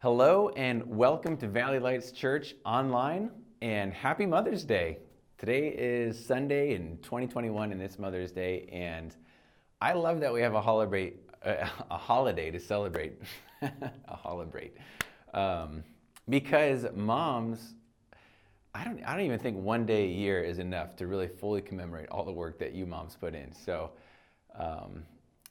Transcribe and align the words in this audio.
Hello 0.00 0.50
and 0.50 0.86
welcome 0.86 1.36
to 1.38 1.48
Valley 1.48 1.80
Lights 1.80 2.12
Church 2.12 2.54
online 2.64 3.32
and 3.62 3.92
happy 3.92 4.26
Mother's 4.26 4.62
Day. 4.62 4.98
Today 5.38 5.74
is 5.76 6.24
Sunday 6.24 6.76
in 6.76 6.98
2021 6.98 7.72
and 7.72 7.82
it's 7.82 7.98
Mother's 7.98 8.30
Day 8.30 8.68
and 8.70 9.16
I 9.80 9.94
love 9.94 10.20
that 10.20 10.32
we 10.32 10.40
have 10.40 10.54
a 10.54 10.60
holiday, 10.60 11.14
a 11.42 11.98
holiday 11.98 12.52
to 12.52 12.60
celebrate, 12.60 13.20
a 13.60 14.14
holiday, 14.14 14.70
um, 15.34 15.82
because 16.28 16.86
moms, 16.94 17.74
I 18.76 18.84
don't, 18.84 19.02
I 19.04 19.16
don't 19.16 19.24
even 19.24 19.40
think 19.40 19.56
one 19.56 19.84
day 19.84 20.04
a 20.04 20.12
year 20.12 20.44
is 20.44 20.60
enough 20.60 20.94
to 20.98 21.08
really 21.08 21.26
fully 21.26 21.60
commemorate 21.60 22.08
all 22.10 22.24
the 22.24 22.30
work 22.30 22.60
that 22.60 22.72
you 22.72 22.86
moms 22.86 23.16
put 23.16 23.34
in. 23.34 23.52
So, 23.52 23.90
um, 24.54 25.02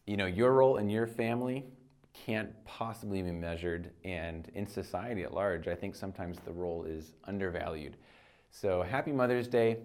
you 0.05 0.15
know, 0.15 0.25
your 0.25 0.53
role 0.53 0.77
in 0.77 0.89
your 0.89 1.05
family 1.05 1.65
can't 2.25 2.51
possibly 2.65 3.21
be 3.21 3.31
measured. 3.31 3.91
And 4.03 4.49
in 4.53 4.67
society 4.67 5.23
at 5.23 5.33
large, 5.33 5.67
I 5.67 5.75
think 5.75 5.95
sometimes 5.95 6.37
the 6.45 6.51
role 6.51 6.83
is 6.83 7.13
undervalued. 7.25 7.97
So 8.51 8.81
happy 8.81 9.11
Mother's 9.11 9.47
Day. 9.47 9.77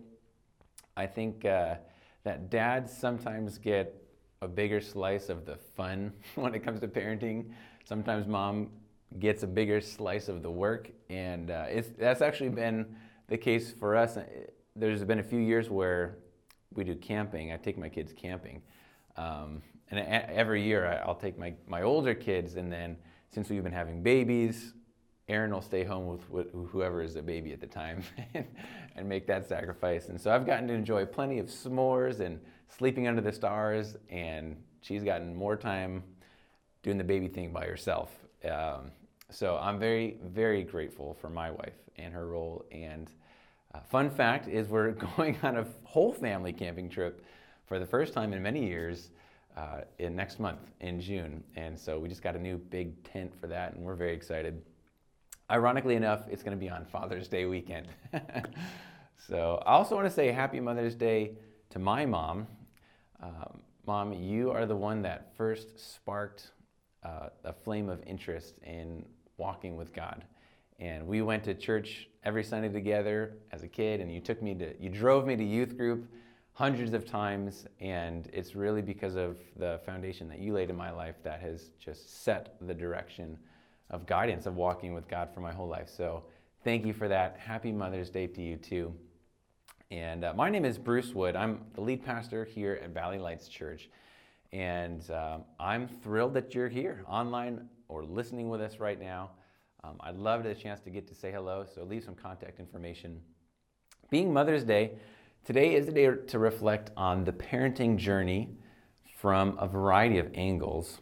I 0.96 1.06
think 1.06 1.44
uh, 1.44 1.76
that 2.24 2.50
dads 2.50 2.96
sometimes 2.96 3.58
get 3.58 4.02
a 4.40 4.48
bigger 4.48 4.80
slice 4.80 5.28
of 5.28 5.46
the 5.46 5.56
fun 5.56 6.12
when 6.34 6.54
it 6.54 6.60
comes 6.60 6.80
to 6.80 6.88
parenting. 6.88 7.50
Sometimes 7.84 8.26
mom 8.26 8.70
gets 9.18 9.42
a 9.42 9.46
bigger 9.46 9.80
slice 9.80 10.28
of 10.28 10.42
the 10.42 10.50
work. 10.50 10.90
And 11.10 11.50
uh, 11.50 11.66
it's, 11.68 11.88
that's 11.98 12.22
actually 12.22 12.50
been 12.50 12.96
the 13.28 13.36
case 13.36 13.72
for 13.72 13.96
us. 13.96 14.18
There's 14.74 15.04
been 15.04 15.18
a 15.18 15.24
few 15.24 15.38
years 15.38 15.70
where 15.70 16.18
we 16.74 16.84
do 16.84 16.94
camping. 16.94 17.52
I 17.52 17.56
take 17.56 17.78
my 17.78 17.88
kids 17.88 18.12
camping. 18.12 18.62
Um, 19.16 19.62
and 19.90 20.00
every 20.00 20.62
year 20.62 21.02
I'll 21.04 21.14
take 21.14 21.38
my, 21.38 21.54
my 21.66 21.82
older 21.82 22.14
kids, 22.14 22.56
and 22.56 22.72
then 22.72 22.96
since 23.30 23.50
we've 23.50 23.62
been 23.62 23.72
having 23.72 24.02
babies, 24.02 24.74
Aaron 25.28 25.52
will 25.52 25.62
stay 25.62 25.84
home 25.84 26.18
with, 26.28 26.50
whoever 26.70 27.02
is 27.02 27.16
a 27.16 27.22
baby 27.22 27.52
at 27.52 27.60
the 27.60 27.66
time 27.66 28.02
and, 28.34 28.46
and 28.96 29.08
make 29.08 29.26
that 29.26 29.48
sacrifice. 29.48 30.08
And 30.08 30.20
so 30.20 30.30
I've 30.30 30.46
gotten 30.46 30.66
to 30.68 30.74
enjoy 30.74 31.06
plenty 31.06 31.38
of 31.38 31.46
s'mores 31.46 32.20
and 32.20 32.40
sleeping 32.68 33.06
under 33.06 33.20
the 33.20 33.32
stars, 33.32 33.96
and 34.10 34.56
she's 34.80 35.04
gotten 35.04 35.34
more 35.34 35.56
time 35.56 36.02
doing 36.82 36.98
the 36.98 37.04
baby 37.04 37.28
thing 37.28 37.52
by 37.52 37.64
herself. 37.64 38.10
Um, 38.44 38.90
so 39.30 39.56
I'm 39.56 39.78
very, 39.78 40.18
very 40.24 40.64
grateful 40.64 41.14
for 41.14 41.30
my 41.30 41.50
wife 41.50 41.74
and 41.96 42.12
her 42.12 42.26
role. 42.26 42.64
And 42.72 43.10
uh, 43.74 43.80
fun 43.80 44.10
fact 44.10 44.48
is, 44.48 44.68
we're 44.68 44.90
going 45.16 45.38
on 45.42 45.58
a 45.58 45.66
whole 45.84 46.12
family 46.12 46.52
camping 46.52 46.88
trip 46.88 47.24
for 47.72 47.78
the 47.78 47.86
first 47.86 48.12
time 48.12 48.34
in 48.34 48.42
many 48.42 48.66
years 48.66 49.08
uh, 49.56 49.80
in 49.98 50.14
next 50.14 50.38
month 50.38 50.60
in 50.80 51.00
June. 51.00 51.42
And 51.56 51.78
so 51.78 51.98
we 51.98 52.06
just 52.06 52.20
got 52.20 52.36
a 52.36 52.38
new 52.38 52.58
big 52.58 53.02
tent 53.02 53.32
for 53.40 53.46
that, 53.46 53.72
and 53.72 53.82
we're 53.82 53.94
very 53.94 54.12
excited. 54.12 54.60
Ironically 55.50 55.94
enough, 55.94 56.28
it's 56.30 56.42
going 56.42 56.54
to 56.54 56.60
be 56.60 56.68
on 56.68 56.84
Father's 56.84 57.28
Day 57.28 57.46
weekend. 57.46 57.88
so 59.26 59.62
I 59.64 59.72
also 59.72 59.94
want 59.94 60.06
to 60.06 60.12
say 60.12 60.30
Happy 60.32 60.60
Mother's 60.60 60.94
Day 60.94 61.30
to 61.70 61.78
my 61.78 62.04
mom. 62.04 62.46
Um, 63.22 63.62
mom, 63.86 64.12
you 64.12 64.50
are 64.50 64.66
the 64.66 64.76
one 64.76 65.00
that 65.00 65.34
first 65.34 65.94
sparked 65.94 66.50
uh, 67.02 67.30
a 67.42 67.54
flame 67.54 67.88
of 67.88 68.02
interest 68.06 68.56
in 68.64 69.02
walking 69.38 69.76
with 69.76 69.94
God. 69.94 70.26
And 70.78 71.06
we 71.06 71.22
went 71.22 71.42
to 71.44 71.54
church 71.54 72.10
every 72.22 72.44
Sunday 72.44 72.68
together 72.68 73.38
as 73.50 73.62
a 73.62 73.68
kid, 73.68 74.02
and 74.02 74.12
you 74.12 74.20
took 74.20 74.42
me 74.42 74.54
to, 74.56 74.74
you 74.78 74.90
drove 74.90 75.26
me 75.26 75.36
to 75.36 75.42
youth 75.42 75.78
group 75.78 76.06
hundreds 76.54 76.92
of 76.92 77.06
times, 77.06 77.66
and 77.80 78.28
it's 78.32 78.54
really 78.54 78.82
because 78.82 79.16
of 79.16 79.38
the 79.56 79.80
foundation 79.86 80.28
that 80.28 80.38
you 80.38 80.52
laid 80.52 80.70
in 80.70 80.76
my 80.76 80.90
life 80.90 81.16
that 81.24 81.40
has 81.40 81.70
just 81.78 82.22
set 82.24 82.56
the 82.60 82.74
direction 82.74 83.38
of 83.90 84.06
guidance 84.06 84.46
of 84.46 84.56
walking 84.56 84.94
with 84.94 85.08
God 85.08 85.28
for 85.32 85.40
my 85.40 85.52
whole 85.52 85.68
life. 85.68 85.88
So 85.88 86.24
thank 86.62 86.84
you 86.84 86.92
for 86.92 87.08
that. 87.08 87.38
Happy 87.38 87.72
Mother's 87.72 88.10
Day 88.10 88.26
to 88.26 88.42
you 88.42 88.56
too. 88.56 88.94
And 89.90 90.24
uh, 90.24 90.32
my 90.34 90.48
name 90.48 90.64
is 90.64 90.78
Bruce 90.78 91.14
Wood. 91.14 91.36
I'm 91.36 91.60
the 91.74 91.82
lead 91.82 92.04
pastor 92.04 92.44
here 92.44 92.80
at 92.82 92.90
Valley 92.90 93.18
Lights 93.18 93.48
Church. 93.48 93.90
And 94.52 95.10
um, 95.10 95.44
I'm 95.58 95.88
thrilled 95.88 96.34
that 96.34 96.54
you're 96.54 96.68
here 96.68 97.04
online 97.08 97.68
or 97.88 98.04
listening 98.04 98.48
with 98.48 98.60
us 98.60 98.78
right 98.78 99.00
now. 99.00 99.30
Um, 99.84 99.96
I'd 100.00 100.16
love 100.16 100.44
the 100.44 100.54
chance 100.54 100.80
to 100.80 100.90
get 100.90 101.08
to 101.08 101.14
say 101.14 101.32
hello, 101.32 101.66
so 101.74 101.82
leave 101.82 102.04
some 102.04 102.14
contact 102.14 102.60
information. 102.60 103.20
Being 104.10 104.32
Mother's 104.32 104.64
Day, 104.64 104.92
Today 105.44 105.74
is 105.74 105.88
a 105.88 105.90
day 105.90 106.08
to 106.28 106.38
reflect 106.38 106.92
on 106.96 107.24
the 107.24 107.32
parenting 107.32 107.96
journey 107.96 108.50
from 109.18 109.58
a 109.58 109.66
variety 109.66 110.18
of 110.18 110.30
angles. 110.34 111.00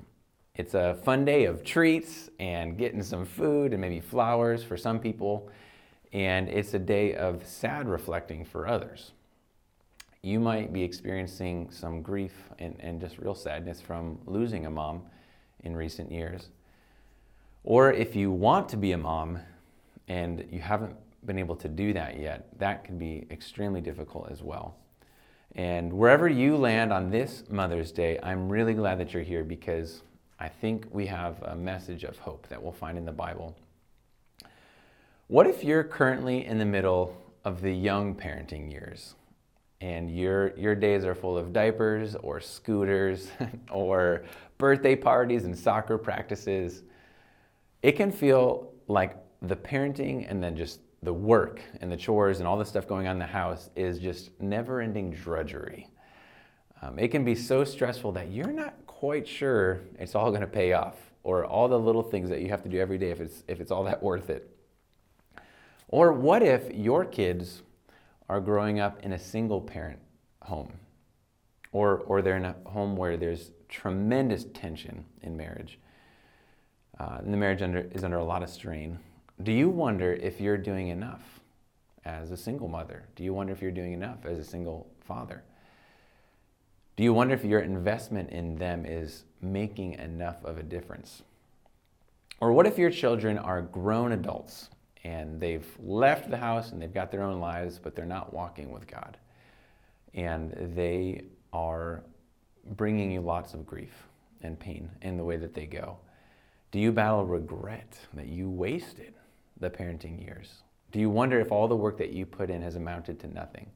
It's 0.54 0.72
a 0.72 0.94
fun 1.04 1.26
day 1.26 1.44
of 1.44 1.62
treats 1.62 2.30
and 2.40 2.78
getting 2.78 3.02
some 3.02 3.26
food 3.26 3.72
and 3.72 3.82
maybe 3.82 4.00
flowers 4.00 4.64
for 4.64 4.78
some 4.78 4.98
people, 4.98 5.50
and 6.14 6.48
it's 6.48 6.72
a 6.72 6.78
day 6.78 7.14
of 7.16 7.46
sad 7.46 7.86
reflecting 7.86 8.46
for 8.46 8.66
others. 8.66 9.12
You 10.22 10.40
might 10.40 10.72
be 10.72 10.82
experiencing 10.82 11.70
some 11.70 12.00
grief 12.00 12.32
and, 12.58 12.76
and 12.80 12.98
just 12.98 13.18
real 13.18 13.34
sadness 13.34 13.82
from 13.82 14.20
losing 14.24 14.64
a 14.64 14.70
mom 14.70 15.02
in 15.64 15.76
recent 15.76 16.10
years. 16.10 16.48
Or 17.62 17.92
if 17.92 18.16
you 18.16 18.30
want 18.30 18.70
to 18.70 18.78
be 18.78 18.92
a 18.92 18.98
mom 18.98 19.40
and 20.08 20.46
you 20.50 20.60
haven't 20.60 20.96
been 21.26 21.38
able 21.38 21.56
to 21.56 21.69
do 21.69 21.92
that 21.92 22.19
yet, 22.19 22.48
that 22.58 22.84
can 22.84 22.98
be 22.98 23.26
extremely 23.31 23.81
difficult 23.81 24.31
as 24.31 24.42
well. 24.42 24.76
And 25.56 25.92
wherever 25.92 26.28
you 26.28 26.56
land 26.56 26.92
on 26.92 27.10
this 27.10 27.44
Mother's 27.50 27.92
Day, 27.92 28.19
I'm 28.22 28.48
really 28.48 28.75
glad 28.75 28.98
that 29.00 29.12
you're 29.12 29.22
here 29.22 29.44
because 29.44 30.03
I 30.38 30.48
think 30.48 30.86
we 30.91 31.06
have 31.06 31.42
a 31.42 31.56
message 31.56 32.04
of 32.04 32.19
hope 32.19 32.48
that 32.48 32.62
we'll 32.62 32.72
find 32.72 32.97
in 32.97 33.04
the 33.04 33.12
Bible. 33.12 33.56
What 35.26 35.47
if 35.47 35.62
you're 35.64 35.84
currently 35.84 36.47
in 36.47 36.59
the 36.59 36.64
middle 36.64 37.16
of 37.44 37.60
the 37.60 37.72
young 37.72 38.14
parenting 38.14 38.70
years 38.70 39.14
and 39.80 40.10
your, 40.10 40.56
your 40.56 40.75
days 40.75 41.04
are 41.04 41.14
full 41.14 41.36
of 41.36 41.53
diapers 41.53 42.14
or 42.16 42.41
scooters 42.41 43.30
or 43.70 44.25
birthday 44.59 44.97
parties 44.97 45.44
and 45.44 45.56
soccer 45.56 45.98
practices? 45.98 46.84
It 47.82 47.92
can 47.92 48.12
feel 48.12 48.72
like 48.88 49.16
the 49.42 49.56
parenting 49.56 50.30
and 50.30 50.42
then 50.42 50.56
just 50.56 50.80
the 51.02 51.12
work 51.12 51.62
and 51.80 51.90
the 51.90 51.96
chores 51.96 52.40
and 52.40 52.48
all 52.48 52.58
the 52.58 52.64
stuff 52.64 52.86
going 52.86 53.06
on 53.06 53.16
in 53.16 53.18
the 53.18 53.26
house 53.26 53.70
is 53.74 53.98
just 53.98 54.30
never 54.40 54.80
ending 54.80 55.10
drudgery. 55.10 55.88
Um, 56.82 56.98
it 56.98 57.08
can 57.08 57.24
be 57.24 57.34
so 57.34 57.64
stressful 57.64 58.12
that 58.12 58.30
you're 58.30 58.52
not 58.52 58.74
quite 58.86 59.26
sure 59.26 59.80
it's 59.98 60.14
all 60.14 60.30
going 60.30 60.42
to 60.42 60.46
pay 60.46 60.72
off 60.72 60.96
or 61.22 61.44
all 61.44 61.68
the 61.68 61.78
little 61.78 62.02
things 62.02 62.28
that 62.30 62.40
you 62.40 62.48
have 62.48 62.62
to 62.62 62.68
do 62.68 62.78
every 62.78 62.98
day 62.98 63.10
if 63.10 63.20
it's, 63.20 63.44
if 63.48 63.60
it's 63.60 63.70
all 63.70 63.84
that 63.84 64.02
worth 64.02 64.30
it. 64.30 64.54
Or 65.88 66.12
what 66.12 66.42
if 66.42 66.72
your 66.72 67.04
kids 67.04 67.62
are 68.28 68.40
growing 68.40 68.78
up 68.78 69.00
in 69.02 69.12
a 69.12 69.18
single 69.18 69.60
parent 69.60 69.98
home 70.42 70.72
or, 71.72 71.98
or 71.98 72.22
they're 72.22 72.36
in 72.36 72.44
a 72.44 72.54
home 72.66 72.96
where 72.96 73.16
there's 73.16 73.50
tremendous 73.68 74.44
tension 74.54 75.04
in 75.22 75.36
marriage 75.36 75.78
uh, 76.98 77.18
and 77.18 77.32
the 77.32 77.36
marriage 77.38 77.62
under, 77.62 77.80
is 77.92 78.04
under 78.04 78.18
a 78.18 78.24
lot 78.24 78.42
of 78.42 78.50
strain 78.50 78.98
do 79.42 79.52
you 79.52 79.68
wonder 79.68 80.12
if 80.12 80.40
you're 80.40 80.58
doing 80.58 80.88
enough 80.88 81.40
as 82.04 82.30
a 82.30 82.36
single 82.36 82.68
mother? 82.68 83.04
Do 83.16 83.24
you 83.24 83.32
wonder 83.32 83.52
if 83.52 83.62
you're 83.62 83.70
doing 83.70 83.92
enough 83.92 84.24
as 84.24 84.38
a 84.38 84.44
single 84.44 84.86
father? 85.00 85.42
Do 86.96 87.04
you 87.04 87.14
wonder 87.14 87.34
if 87.34 87.44
your 87.44 87.60
investment 87.60 88.30
in 88.30 88.56
them 88.56 88.84
is 88.84 89.24
making 89.40 89.94
enough 89.94 90.44
of 90.44 90.58
a 90.58 90.62
difference? 90.62 91.22
Or 92.40 92.52
what 92.52 92.66
if 92.66 92.78
your 92.78 92.90
children 92.90 93.38
are 93.38 93.62
grown 93.62 94.12
adults 94.12 94.70
and 95.04 95.40
they've 95.40 95.66
left 95.78 96.30
the 96.30 96.36
house 96.36 96.72
and 96.72 96.80
they've 96.80 96.92
got 96.92 97.10
their 97.10 97.22
own 97.22 97.40
lives, 97.40 97.78
but 97.78 97.94
they're 97.94 98.04
not 98.04 98.34
walking 98.34 98.70
with 98.70 98.86
God? 98.86 99.16
And 100.14 100.52
they 100.74 101.22
are 101.52 102.02
bringing 102.76 103.10
you 103.10 103.20
lots 103.20 103.54
of 103.54 103.64
grief 103.64 104.08
and 104.42 104.58
pain 104.58 104.90
in 105.02 105.16
the 105.16 105.24
way 105.24 105.36
that 105.36 105.54
they 105.54 105.66
go. 105.66 105.96
Do 106.72 106.78
you 106.78 106.92
battle 106.92 107.24
regret 107.24 107.98
that 108.14 108.26
you 108.26 108.48
wasted 108.48 109.14
the 109.60 109.71
parenting 109.71 110.22
years? 110.22 110.62
Do 110.91 110.98
you 110.98 111.09
wonder 111.09 111.39
if 111.41 111.53
all 111.53 111.68
the 111.68 111.77
work 111.77 111.98
that 111.98 112.10
you 112.10 112.27
put 112.27 112.51
in 112.51 112.62
has 112.62 112.77
amounted 112.77 113.21
to 113.21 113.28
nothing? 113.28 113.71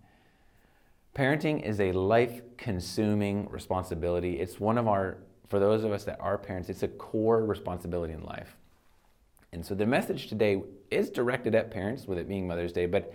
Parenting 1.15 1.63
is 1.63 1.79
a 1.81 1.93
life 1.93 2.43
consuming 2.57 3.49
responsibility. 3.49 4.41
It's 4.41 4.59
one 4.59 4.79
of 4.79 4.89
our, 4.89 5.19
for 5.49 5.61
those 5.61 5.85
of 5.85 5.93
us 5.93 6.05
that 6.05 6.19
are 6.21 6.37
parents, 6.37 6.69
it's 6.69 6.83
a 6.83 6.89
core 6.89 7.45
responsibility 7.45 8.13
in 8.13 8.25
life. 8.25 8.57
And 9.53 9.65
so 9.65 9.77
the 9.77 9.87
message 9.87 10.27
today 10.27 10.61
is 10.91 11.11
directed 11.11 11.55
at 11.55 11.71
parents, 11.71 12.07
with 12.07 12.19
it 12.19 12.27
being 12.27 12.49
Mother's 12.49 12.73
Day, 12.73 12.87
but 12.87 13.15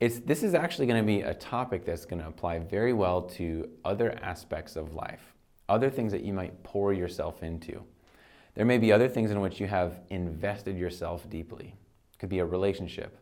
it's, 0.00 0.20
this 0.20 0.42
is 0.42 0.54
actually 0.54 0.86
going 0.86 1.00
to 1.00 1.06
be 1.06 1.20
a 1.20 1.34
topic 1.34 1.84
that's 1.84 2.06
going 2.06 2.22
to 2.22 2.28
apply 2.28 2.58
very 2.58 2.94
well 2.94 3.22
to 3.22 3.68
other 3.84 4.18
aspects 4.22 4.74
of 4.74 4.94
life, 4.94 5.34
other 5.68 5.90
things 5.90 6.10
that 6.12 6.24
you 6.24 6.32
might 6.32 6.62
pour 6.62 6.94
yourself 6.94 7.42
into. 7.42 7.84
There 8.54 8.64
may 8.64 8.78
be 8.78 8.92
other 8.92 9.08
things 9.08 9.30
in 9.30 9.40
which 9.40 9.60
you 9.60 9.66
have 9.66 10.00
invested 10.10 10.76
yourself 10.76 11.28
deeply. 11.30 11.74
It 12.12 12.18
could 12.18 12.28
be 12.28 12.40
a 12.40 12.44
relationship. 12.44 13.16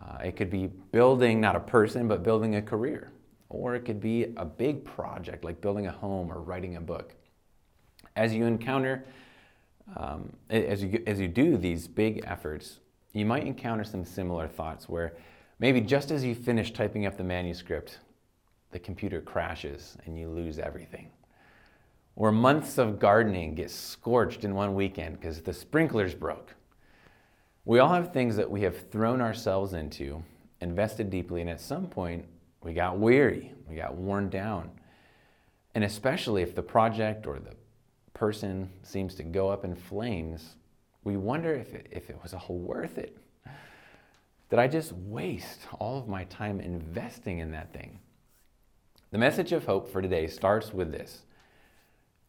Uh, 0.00 0.18
it 0.24 0.36
could 0.36 0.50
be 0.50 0.66
building, 0.66 1.40
not 1.40 1.56
a 1.56 1.60
person, 1.60 2.08
but 2.08 2.22
building 2.22 2.56
a 2.56 2.62
career. 2.62 3.12
Or 3.48 3.74
it 3.74 3.84
could 3.84 4.00
be 4.00 4.32
a 4.36 4.44
big 4.44 4.84
project 4.84 5.44
like 5.44 5.60
building 5.60 5.86
a 5.86 5.92
home 5.92 6.32
or 6.32 6.40
writing 6.40 6.76
a 6.76 6.80
book. 6.80 7.14
As 8.16 8.34
you 8.34 8.46
encounter 8.46 9.04
um, 9.96 10.32
as, 10.50 10.82
you, 10.82 11.02
as 11.06 11.20
you 11.20 11.28
do 11.28 11.56
these 11.56 11.88
big 11.88 12.22
efforts, 12.26 12.80
you 13.12 13.26
might 13.26 13.46
encounter 13.46 13.84
some 13.84 14.04
similar 14.04 14.48
thoughts 14.48 14.88
where 14.88 15.16
maybe 15.58 15.80
just 15.80 16.10
as 16.10 16.24
you 16.24 16.34
finish 16.34 16.72
typing 16.72 17.06
up 17.06 17.16
the 17.16 17.24
manuscript, 17.24 17.98
the 18.70 18.78
computer 18.78 19.20
crashes 19.20 19.96
and 20.06 20.18
you 20.18 20.28
lose 20.28 20.58
everything. 20.58 21.10
Or 22.14 22.30
months 22.30 22.78
of 22.78 22.98
gardening 22.98 23.54
get 23.54 23.70
scorched 23.70 24.44
in 24.44 24.54
one 24.54 24.74
weekend 24.74 25.18
because 25.18 25.40
the 25.40 25.52
sprinklers 25.52 26.14
broke. 26.14 26.54
We 27.64 27.78
all 27.78 27.92
have 27.92 28.12
things 28.12 28.36
that 28.36 28.50
we 28.50 28.62
have 28.62 28.90
thrown 28.90 29.20
ourselves 29.20 29.72
into, 29.72 30.22
invested 30.60 31.10
deeply, 31.10 31.40
and 31.40 31.50
at 31.50 31.60
some 31.60 31.86
point 31.86 32.26
we 32.62 32.74
got 32.74 32.98
weary, 32.98 33.52
we 33.68 33.76
got 33.76 33.94
worn 33.94 34.28
down. 34.28 34.70
And 35.74 35.84
especially 35.84 36.42
if 36.42 36.54
the 36.54 36.62
project 36.62 37.26
or 37.26 37.38
the 37.38 37.54
person 38.14 38.70
seems 38.82 39.14
to 39.14 39.22
go 39.22 39.48
up 39.48 39.64
in 39.64 39.74
flames, 39.74 40.56
we 41.04 41.16
wonder 41.16 41.54
if 41.54 41.74
it, 41.74 41.86
if 41.90 42.10
it 42.10 42.18
was 42.22 42.34
all 42.34 42.58
worth 42.58 42.98
it. 42.98 43.16
Did 44.50 44.58
I 44.58 44.68
just 44.68 44.92
waste 44.92 45.60
all 45.78 45.98
of 45.98 46.08
my 46.08 46.24
time 46.24 46.60
investing 46.60 47.38
in 47.38 47.52
that 47.52 47.72
thing? 47.72 47.98
The 49.10 49.18
message 49.18 49.52
of 49.52 49.64
hope 49.64 49.90
for 49.90 50.02
today 50.02 50.26
starts 50.26 50.74
with 50.74 50.92
this 50.92 51.22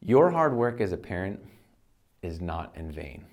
Your 0.05 0.31
hard 0.31 0.53
work 0.53 0.81
as 0.81 0.91
a 0.91 0.97
parent 0.97 1.39
is 2.21 2.41
not 2.41 2.73
in 2.75 2.91
vain. 2.91 3.23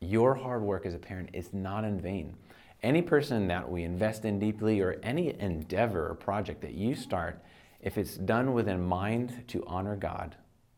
Your 0.00 0.34
hard 0.34 0.62
work 0.62 0.86
as 0.86 0.94
a 0.94 0.98
parent 0.98 1.28
is 1.34 1.52
not 1.52 1.84
in 1.84 2.00
vain. 2.00 2.34
Any 2.82 3.02
person 3.02 3.48
that 3.48 3.70
we 3.70 3.82
invest 3.82 4.24
in 4.24 4.38
deeply 4.38 4.80
or 4.80 4.98
any 5.02 5.38
endeavor 5.38 6.08
or 6.08 6.14
project 6.14 6.62
that 6.62 6.72
you 6.72 6.94
start, 6.94 7.44
if 7.82 7.98
it's 7.98 8.16
done 8.16 8.54
with 8.54 8.66
in 8.66 8.82
mind 8.82 9.44
to 9.48 9.62
honor 9.66 9.94
God, 9.94 10.36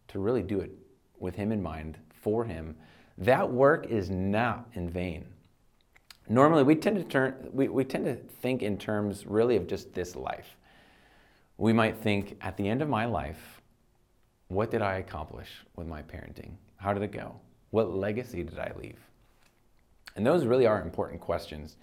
to 0.08 0.18
really 0.18 0.42
do 0.42 0.58
it 0.58 0.72
with 1.20 1.36
Him 1.36 1.52
in 1.52 1.62
mind, 1.62 1.96
for 2.10 2.44
Him, 2.44 2.74
that 3.16 3.48
work 3.48 3.86
is 3.86 4.10
not 4.10 4.66
in 4.72 4.90
vain. 4.90 5.24
Normally, 6.28 6.64
we 6.64 6.74
tend 6.74 6.96
to 6.96 7.04
turn, 7.04 7.48
we, 7.52 7.68
we 7.68 7.84
tend 7.84 8.06
to 8.06 8.16
think 8.16 8.64
in 8.64 8.76
terms 8.76 9.24
really 9.24 9.54
of 9.54 9.68
just 9.68 9.94
this 9.94 10.16
life. 10.16 10.56
We 11.58 11.72
might 11.72 11.96
think, 11.96 12.38
at 12.40 12.56
the 12.56 12.68
end 12.68 12.82
of 12.82 12.88
my 12.88 13.04
life, 13.04 13.59
what 14.50 14.72
did 14.72 14.82
I 14.82 14.96
accomplish 14.96 15.48
with 15.76 15.86
my 15.86 16.02
parenting? 16.02 16.54
How 16.76 16.92
did 16.92 17.04
it 17.04 17.12
go? 17.12 17.36
What 17.70 17.94
legacy 17.94 18.42
did 18.42 18.58
I 18.58 18.72
leave? 18.76 18.98
And 20.16 20.26
those 20.26 20.44
really 20.44 20.66
are 20.66 20.82
important 20.82 21.20
questions. 21.20 21.76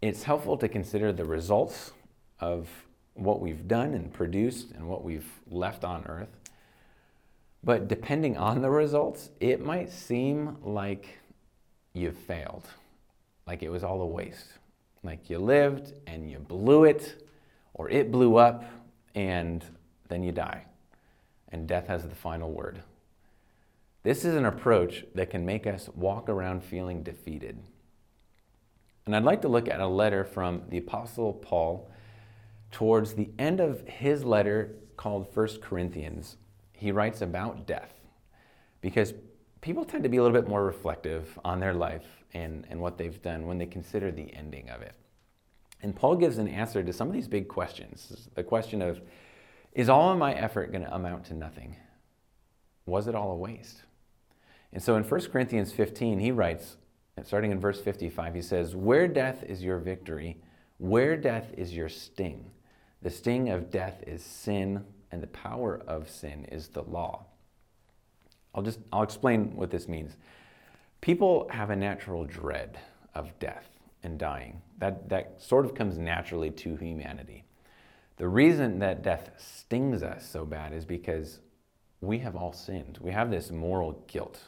It's 0.00 0.22
helpful 0.22 0.56
to 0.58 0.68
consider 0.68 1.12
the 1.12 1.24
results 1.24 1.90
of 2.38 2.68
what 3.14 3.40
we've 3.40 3.66
done 3.66 3.94
and 3.94 4.12
produced 4.12 4.70
and 4.70 4.88
what 4.88 5.02
we've 5.02 5.28
left 5.50 5.82
on 5.82 6.04
earth. 6.06 6.38
But 7.64 7.88
depending 7.88 8.36
on 8.36 8.62
the 8.62 8.70
results, 8.70 9.30
it 9.40 9.60
might 9.60 9.90
seem 9.90 10.56
like 10.62 11.18
you've 11.94 12.16
failed, 12.16 12.68
like 13.44 13.64
it 13.64 13.70
was 13.70 13.82
all 13.82 14.00
a 14.02 14.06
waste. 14.06 14.46
Like 15.02 15.28
you 15.28 15.40
lived 15.40 15.94
and 16.06 16.30
you 16.30 16.38
blew 16.38 16.84
it, 16.84 17.28
or 17.74 17.90
it 17.90 18.12
blew 18.12 18.36
up, 18.36 18.62
and 19.16 19.64
then 20.08 20.22
you 20.22 20.30
die. 20.30 20.67
And 21.50 21.66
death 21.66 21.86
has 21.86 22.06
the 22.06 22.14
final 22.14 22.50
word. 22.50 22.82
This 24.02 24.24
is 24.24 24.34
an 24.34 24.44
approach 24.44 25.04
that 25.14 25.30
can 25.30 25.44
make 25.44 25.66
us 25.66 25.88
walk 25.94 26.28
around 26.28 26.62
feeling 26.62 27.02
defeated. 27.02 27.58
And 29.06 29.16
I'd 29.16 29.24
like 29.24 29.42
to 29.42 29.48
look 29.48 29.68
at 29.68 29.80
a 29.80 29.86
letter 29.86 30.24
from 30.24 30.62
the 30.68 30.78
Apostle 30.78 31.32
Paul 31.32 31.90
towards 32.70 33.14
the 33.14 33.30
end 33.38 33.60
of 33.60 33.86
his 33.88 34.24
letter 34.24 34.76
called 34.96 35.34
1 35.34 35.60
Corinthians. 35.62 36.36
He 36.72 36.92
writes 36.92 37.22
about 37.22 37.66
death 37.66 37.92
because 38.80 39.14
people 39.60 39.84
tend 39.84 40.02
to 40.02 40.08
be 40.08 40.18
a 40.18 40.22
little 40.22 40.38
bit 40.38 40.48
more 40.48 40.64
reflective 40.64 41.38
on 41.44 41.60
their 41.60 41.74
life 41.74 42.06
and, 42.34 42.66
and 42.70 42.80
what 42.80 42.98
they've 42.98 43.20
done 43.22 43.46
when 43.46 43.58
they 43.58 43.66
consider 43.66 44.10
the 44.10 44.32
ending 44.34 44.68
of 44.70 44.82
it. 44.82 44.94
And 45.82 45.94
Paul 45.94 46.16
gives 46.16 46.38
an 46.38 46.48
answer 46.48 46.82
to 46.82 46.92
some 46.92 47.08
of 47.08 47.14
these 47.14 47.28
big 47.28 47.48
questions. 47.48 48.28
The 48.34 48.42
question 48.42 48.82
of, 48.82 49.00
is 49.78 49.88
all 49.88 50.10
of 50.10 50.18
my 50.18 50.34
effort 50.34 50.72
going 50.72 50.82
to 50.82 50.92
amount 50.92 51.26
to 51.26 51.34
nothing? 51.34 51.76
Was 52.84 53.06
it 53.06 53.14
all 53.14 53.30
a 53.30 53.36
waste? 53.36 53.84
And 54.72 54.82
so 54.82 54.96
in 54.96 55.04
1 55.04 55.20
Corinthians 55.30 55.72
15, 55.72 56.18
he 56.18 56.32
writes, 56.32 56.78
starting 57.22 57.52
in 57.52 57.60
verse 57.60 57.80
55, 57.80 58.34
he 58.34 58.42
says, 58.42 58.74
Where 58.74 59.06
death 59.06 59.44
is 59.44 59.62
your 59.62 59.78
victory, 59.78 60.42
where 60.78 61.16
death 61.16 61.52
is 61.56 61.76
your 61.76 61.88
sting. 61.88 62.50
The 63.02 63.10
sting 63.10 63.50
of 63.50 63.70
death 63.70 64.02
is 64.04 64.24
sin, 64.24 64.84
and 65.12 65.22
the 65.22 65.28
power 65.28 65.80
of 65.86 66.10
sin 66.10 66.44
is 66.46 66.66
the 66.66 66.82
law. 66.82 67.26
I'll 68.52 68.64
just 68.64 68.80
I'll 68.92 69.04
explain 69.04 69.54
what 69.54 69.70
this 69.70 69.86
means. 69.86 70.16
People 71.00 71.48
have 71.52 71.70
a 71.70 71.76
natural 71.76 72.24
dread 72.24 72.78
of 73.14 73.38
death 73.38 73.68
and 74.02 74.18
dying. 74.18 74.60
That 74.78 75.08
that 75.08 75.40
sort 75.40 75.64
of 75.64 75.76
comes 75.76 75.98
naturally 75.98 76.50
to 76.50 76.74
humanity. 76.74 77.44
The 78.18 78.28
reason 78.28 78.80
that 78.80 79.02
death 79.02 79.30
stings 79.38 80.02
us 80.02 80.28
so 80.28 80.44
bad 80.44 80.72
is 80.72 80.84
because 80.84 81.40
we 82.00 82.18
have 82.18 82.36
all 82.36 82.52
sinned. 82.52 82.98
We 83.00 83.12
have 83.12 83.30
this 83.30 83.50
moral 83.50 84.04
guilt 84.06 84.40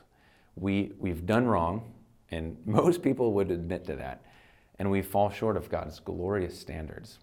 we, 0.61 0.93
we've 0.99 1.27
done 1.27 1.47
wrong, 1.47 1.93
and 2.31 2.57
most 2.67 3.03
people 3.03 3.33
would 3.35 3.51
admit 3.51 3.85
to 3.87 3.97
that, 3.97 4.23
and 4.79 4.91
we 4.91 5.03
fall 5.03 5.31
short 5.31 5.57
of 5.57 5.69
God's 5.69 5.99
glorious 6.01 6.59
standards. 6.59 7.19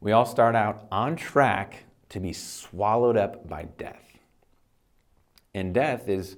We 0.00 0.12
all 0.12 0.26
start 0.26 0.54
out 0.54 0.86
on 0.92 1.16
track 1.16 1.84
to 2.10 2.20
be 2.20 2.32
swallowed 2.32 3.16
up 3.16 3.48
by 3.48 3.64
death. 3.78 4.18
And 5.54 5.72
death 5.72 6.08
is, 6.08 6.36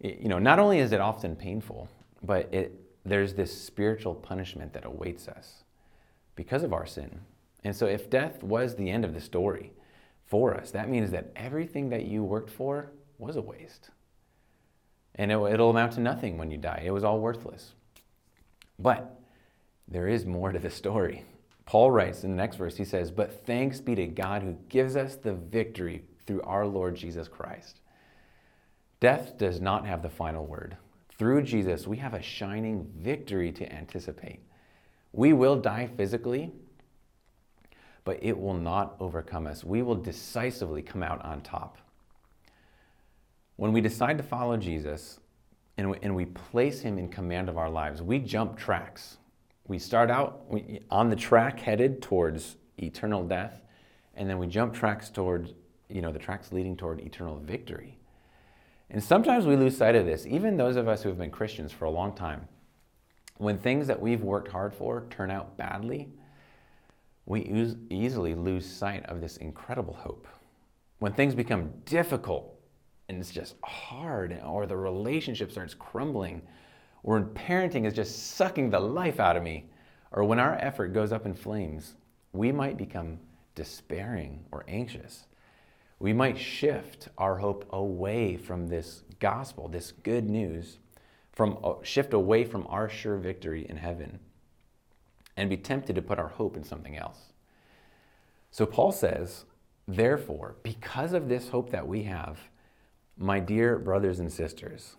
you 0.00 0.28
know, 0.28 0.38
not 0.38 0.58
only 0.58 0.80
is 0.80 0.92
it 0.92 1.00
often 1.00 1.34
painful, 1.34 1.88
but 2.22 2.52
it, 2.52 2.72
there's 3.04 3.34
this 3.34 3.56
spiritual 3.58 4.14
punishment 4.14 4.72
that 4.74 4.84
awaits 4.84 5.28
us 5.28 5.64
because 6.36 6.62
of 6.62 6.72
our 6.72 6.84
sin. 6.84 7.20
And 7.64 7.74
so, 7.74 7.86
if 7.86 8.08
death 8.08 8.42
was 8.42 8.76
the 8.76 8.90
end 8.90 9.04
of 9.04 9.14
the 9.14 9.20
story 9.20 9.72
for 10.26 10.54
us, 10.54 10.70
that 10.70 10.88
means 10.88 11.10
that 11.10 11.32
everything 11.34 11.88
that 11.90 12.04
you 12.04 12.22
worked 12.22 12.50
for 12.50 12.92
was 13.18 13.36
a 13.36 13.42
waste 13.42 13.90
and 15.18 15.32
it, 15.32 15.38
it'll 15.52 15.70
amount 15.70 15.92
to 15.92 16.00
nothing 16.00 16.38
when 16.38 16.50
you 16.50 16.56
die. 16.56 16.82
It 16.86 16.92
was 16.92 17.04
all 17.04 17.18
worthless. 17.18 17.74
But 18.78 19.20
there 19.88 20.06
is 20.06 20.24
more 20.24 20.52
to 20.52 20.58
the 20.58 20.70
story. 20.70 21.24
Paul 21.66 21.90
writes 21.90 22.24
in 22.24 22.30
the 22.30 22.36
next 22.36 22.56
verse, 22.56 22.76
he 22.76 22.84
says, 22.84 23.10
But 23.10 23.44
thanks 23.44 23.80
be 23.80 23.94
to 23.96 24.06
God 24.06 24.42
who 24.42 24.56
gives 24.68 24.96
us 24.96 25.16
the 25.16 25.34
victory 25.34 26.04
through 26.24 26.42
our 26.42 26.66
Lord 26.66 26.94
Jesus 26.94 27.28
Christ. 27.28 27.80
Death 29.00 29.36
does 29.36 29.60
not 29.60 29.86
have 29.86 30.02
the 30.02 30.08
final 30.08 30.46
word. 30.46 30.76
Through 31.18 31.42
Jesus, 31.42 31.86
we 31.86 31.96
have 31.96 32.14
a 32.14 32.22
shining 32.22 32.88
victory 32.96 33.50
to 33.52 33.72
anticipate. 33.72 34.40
We 35.12 35.32
will 35.32 35.56
die 35.56 35.88
physically, 35.96 36.52
but 38.08 38.18
it 38.22 38.40
will 38.40 38.54
not 38.54 38.96
overcome 39.00 39.46
us. 39.46 39.62
We 39.62 39.82
will 39.82 39.94
decisively 39.94 40.80
come 40.80 41.02
out 41.02 41.22
on 41.26 41.42
top. 41.42 41.76
When 43.56 43.70
we 43.70 43.82
decide 43.82 44.16
to 44.16 44.24
follow 44.24 44.56
Jesus 44.56 45.20
and 45.76 45.90
we, 45.90 45.98
and 46.00 46.16
we 46.16 46.24
place 46.24 46.80
him 46.80 46.96
in 46.96 47.10
command 47.10 47.50
of 47.50 47.58
our 47.58 47.68
lives, 47.68 48.00
we 48.00 48.18
jump 48.18 48.56
tracks. 48.56 49.18
We 49.66 49.78
start 49.78 50.10
out 50.10 50.40
on 50.90 51.10
the 51.10 51.16
track 51.16 51.60
headed 51.60 52.00
towards 52.00 52.56
eternal 52.78 53.24
death, 53.24 53.60
and 54.14 54.26
then 54.26 54.38
we 54.38 54.46
jump 54.46 54.72
tracks 54.72 55.10
toward, 55.10 55.52
you 55.90 56.00
know, 56.00 56.10
the 56.10 56.18
tracks 56.18 56.50
leading 56.50 56.78
toward 56.78 57.00
eternal 57.00 57.38
victory. 57.38 57.98
And 58.88 59.04
sometimes 59.04 59.44
we 59.44 59.54
lose 59.54 59.76
sight 59.76 59.96
of 59.96 60.06
this, 60.06 60.24
even 60.24 60.56
those 60.56 60.76
of 60.76 60.88
us 60.88 61.02
who 61.02 61.10
have 61.10 61.18
been 61.18 61.30
Christians 61.30 61.72
for 61.72 61.84
a 61.84 61.90
long 61.90 62.14
time. 62.14 62.48
When 63.36 63.58
things 63.58 63.86
that 63.86 64.00
we've 64.00 64.22
worked 64.22 64.50
hard 64.50 64.72
for 64.72 65.04
turn 65.10 65.30
out 65.30 65.58
badly, 65.58 66.08
we 67.28 67.42
easily 67.90 68.34
lose 68.34 68.64
sight 68.64 69.04
of 69.04 69.20
this 69.20 69.36
incredible 69.36 69.92
hope. 69.92 70.26
When 70.98 71.12
things 71.12 71.34
become 71.34 71.70
difficult 71.84 72.58
and 73.08 73.20
it's 73.20 73.30
just 73.30 73.56
hard, 73.62 74.40
or 74.46 74.66
the 74.66 74.76
relationship 74.76 75.50
starts 75.50 75.74
crumbling, 75.74 76.40
or 77.02 77.20
parenting 77.20 77.86
is 77.86 77.92
just 77.92 78.34
sucking 78.36 78.70
the 78.70 78.80
life 78.80 79.20
out 79.20 79.36
of 79.36 79.42
me, 79.42 79.66
or 80.10 80.24
when 80.24 80.38
our 80.38 80.56
effort 80.56 80.88
goes 80.88 81.12
up 81.12 81.26
in 81.26 81.34
flames, 81.34 81.94
we 82.32 82.50
might 82.50 82.78
become 82.78 83.18
despairing 83.54 84.44
or 84.50 84.64
anxious. 84.66 85.26
We 85.98 86.14
might 86.14 86.38
shift 86.38 87.08
our 87.18 87.36
hope 87.36 87.66
away 87.70 88.36
from 88.36 88.68
this 88.68 89.02
gospel, 89.20 89.68
this 89.68 89.92
good 89.92 90.28
news, 90.28 90.78
from 91.32 91.58
uh, 91.62 91.74
shift 91.82 92.14
away 92.14 92.44
from 92.44 92.66
our 92.68 92.88
sure 92.88 93.18
victory 93.18 93.66
in 93.68 93.76
heaven, 93.76 94.18
and 95.38 95.48
be 95.48 95.56
tempted 95.56 95.94
to 95.94 96.02
put 96.02 96.18
our 96.18 96.28
hope 96.28 96.56
in 96.56 96.64
something 96.64 96.96
else. 96.96 97.32
So 98.50 98.66
Paul 98.66 98.90
says, 98.90 99.44
therefore, 99.86 100.56
because 100.64 101.12
of 101.12 101.28
this 101.28 101.48
hope 101.48 101.70
that 101.70 101.86
we 101.86 102.02
have, 102.02 102.38
my 103.16 103.38
dear 103.38 103.78
brothers 103.78 104.18
and 104.18 104.32
sisters, 104.32 104.96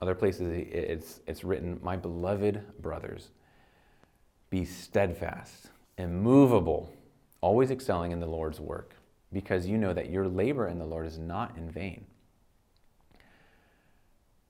other 0.00 0.14
places 0.14 0.48
it's, 0.72 1.20
it's 1.26 1.44
written, 1.44 1.78
my 1.82 1.96
beloved 1.96 2.62
brothers, 2.80 3.28
be 4.48 4.64
steadfast, 4.64 5.70
immovable, 5.98 6.90
always 7.42 7.70
excelling 7.70 8.12
in 8.12 8.20
the 8.20 8.26
Lord's 8.26 8.60
work, 8.60 8.94
because 9.34 9.66
you 9.66 9.76
know 9.76 9.92
that 9.92 10.08
your 10.08 10.26
labor 10.26 10.68
in 10.68 10.78
the 10.78 10.86
Lord 10.86 11.06
is 11.06 11.18
not 11.18 11.58
in 11.58 11.70
vain. 11.70 12.06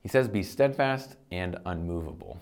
He 0.00 0.08
says, 0.08 0.28
Be 0.28 0.44
steadfast 0.44 1.16
and 1.32 1.56
unmovable. 1.66 2.40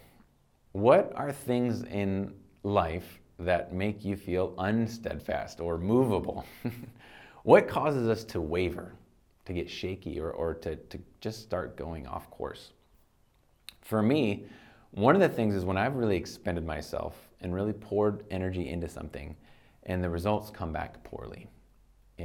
What 0.73 1.11
are 1.15 1.33
things 1.33 1.83
in 1.85 2.35
life 2.67 3.21
that 3.39 3.73
make 3.73 4.05
you 4.05 4.17
feel 4.17 4.55
unsteadfast 4.59 5.61
or 5.61 5.79
movable? 5.79 6.45
what 7.45 7.69
causes 7.69 8.09
us 8.09 8.25
to 8.25 8.41
waver, 8.41 8.93
to 9.45 9.53
get 9.53 9.71
shaky, 9.71 10.19
or, 10.19 10.31
or 10.31 10.55
to, 10.55 10.77
to 10.77 10.99
just 11.21 11.43
start 11.43 11.77
going 11.77 12.07
off 12.07 12.31
course? 12.31 12.73
For 13.83 14.03
me, 14.03 14.47
one 14.91 15.15
of 15.15 15.21
the 15.21 15.29
things 15.29 15.55
is 15.55 15.65
when 15.65 15.77
I've 15.77 15.95
really 15.95 16.17
expended 16.17 16.67
myself 16.67 17.17
and 17.41 17.55
really 17.55 17.73
poured 17.73 18.25
energy 18.31 18.69
into 18.69 18.89
something 18.89 19.37
and 19.85 20.03
the 20.03 20.11
results 20.11 20.51
come 20.51 20.73
back 20.73 21.03
poorly. 21.05 21.47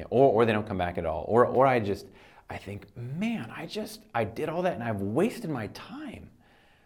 Or, 0.09 0.31
or 0.31 0.45
they 0.45 0.53
don't 0.53 0.67
come 0.67 0.77
back 0.77 0.97
at 0.97 1.05
all. 1.05 1.25
Or, 1.27 1.45
or 1.45 1.67
I 1.67 1.79
just, 1.79 2.07
I 2.49 2.57
think, 2.57 2.85
man, 2.95 3.51
I 3.55 3.65
just, 3.65 4.01
I 4.15 4.23
did 4.23 4.49
all 4.49 4.63
that 4.63 4.73
and 4.73 4.83
I've 4.83 5.01
wasted 5.01 5.49
my 5.49 5.67
time. 5.67 6.29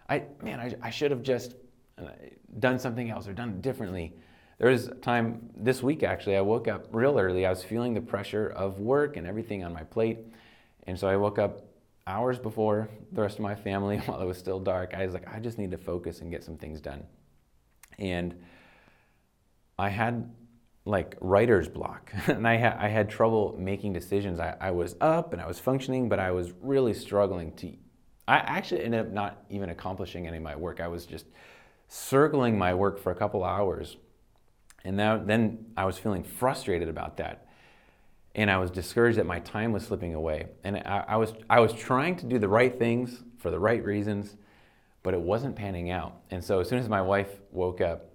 I, 0.09 0.23
man, 0.41 0.59
I, 0.59 0.73
I 0.81 0.89
should 0.89 1.11
have 1.11 1.23
just 1.23 1.55
done 2.59 2.79
something 2.79 3.09
else 3.09 3.27
or 3.27 3.33
done 3.33 3.49
it 3.49 3.61
differently. 3.61 4.13
There 4.57 4.69
was 4.69 4.87
a 4.87 4.95
time 4.95 5.49
this 5.55 5.83
week, 5.83 6.03
actually, 6.03 6.37
I 6.37 6.41
woke 6.41 6.67
up 6.67 6.87
real 6.91 7.19
early. 7.19 7.45
I 7.45 7.49
was 7.49 7.63
feeling 7.63 7.93
the 7.93 8.01
pressure 8.01 8.47
of 8.47 8.79
work 8.79 9.17
and 9.17 9.27
everything 9.27 9.63
on 9.63 9.73
my 9.73 9.83
plate. 9.83 10.19
And 10.87 10.97
so 10.97 11.07
I 11.07 11.17
woke 11.17 11.39
up 11.39 11.65
hours 12.07 12.39
before 12.39 12.89
the 13.11 13.21
rest 13.21 13.37
of 13.37 13.41
my 13.41 13.55
family 13.55 13.97
while 14.05 14.21
it 14.21 14.25
was 14.25 14.37
still 14.37 14.59
dark. 14.59 14.93
I 14.93 15.05
was 15.05 15.13
like, 15.13 15.27
I 15.27 15.39
just 15.39 15.57
need 15.57 15.71
to 15.71 15.77
focus 15.77 16.21
and 16.21 16.31
get 16.31 16.43
some 16.43 16.57
things 16.57 16.79
done. 16.79 17.03
And 17.99 18.35
I 19.77 19.89
had 19.89 20.31
like 20.85 21.17
writer's 21.19 21.67
block 21.67 22.13
and 22.27 22.47
I, 22.47 22.57
ha- 22.57 22.77
I 22.79 22.87
had 22.87 23.09
trouble 23.09 23.55
making 23.59 23.93
decisions. 23.93 24.39
I, 24.39 24.55
I 24.61 24.71
was 24.71 24.95
up 25.01 25.33
and 25.33 25.41
I 25.41 25.47
was 25.47 25.59
functioning, 25.59 26.07
but 26.07 26.19
I 26.19 26.31
was 26.31 26.53
really 26.61 26.93
struggling 26.93 27.53
to. 27.57 27.73
I 28.27 28.37
actually 28.37 28.83
ended 28.83 29.01
up 29.01 29.11
not 29.11 29.43
even 29.49 29.69
accomplishing 29.69 30.27
any 30.27 30.37
of 30.37 30.43
my 30.43 30.55
work. 30.55 30.79
I 30.79 30.87
was 30.87 31.05
just 31.05 31.25
circling 31.87 32.57
my 32.57 32.73
work 32.73 32.99
for 32.99 33.11
a 33.11 33.15
couple 33.15 33.43
hours. 33.43 33.97
And 34.83 34.97
now, 34.97 35.17
then 35.17 35.65
I 35.75 35.85
was 35.85 35.97
feeling 35.97 36.23
frustrated 36.23 36.89
about 36.89 37.17
that. 37.17 37.47
And 38.35 38.51
I 38.51 38.57
was 38.57 38.69
discouraged 38.69 39.17
that 39.17 39.25
my 39.25 39.39
time 39.39 39.71
was 39.71 39.85
slipping 39.85 40.13
away. 40.13 40.47
And 40.63 40.77
I, 40.77 41.05
I 41.07 41.15
was, 41.15 41.33
I 41.49 41.59
was 41.59 41.73
trying 41.73 42.17
to 42.17 42.25
do 42.25 42.37
the 42.37 42.49
right 42.49 42.77
things 42.77 43.23
for 43.37 43.49
the 43.49 43.59
right 43.59 43.83
reasons, 43.83 44.35
but 45.03 45.13
it 45.13 45.21
wasn't 45.21 45.55
panning 45.55 45.89
out. 45.89 46.17
And 46.31 46.43
so 46.43 46.59
as 46.59 46.67
soon 46.67 46.79
as 46.79 46.89
my 46.89 47.01
wife 47.01 47.29
woke 47.51 47.81
up, 47.81 48.09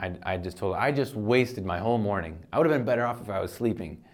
I, 0.00 0.12
I 0.22 0.36
just 0.36 0.56
told 0.56 0.74
her, 0.74 0.80
I 0.80 0.92
just 0.92 1.14
wasted 1.14 1.64
my 1.64 1.78
whole 1.78 1.98
morning. 1.98 2.38
I 2.52 2.58
would 2.58 2.66
have 2.68 2.76
been 2.76 2.84
better 2.84 3.04
off 3.04 3.20
if 3.20 3.30
I 3.30 3.40
was 3.40 3.52
sleeping. 3.52 4.04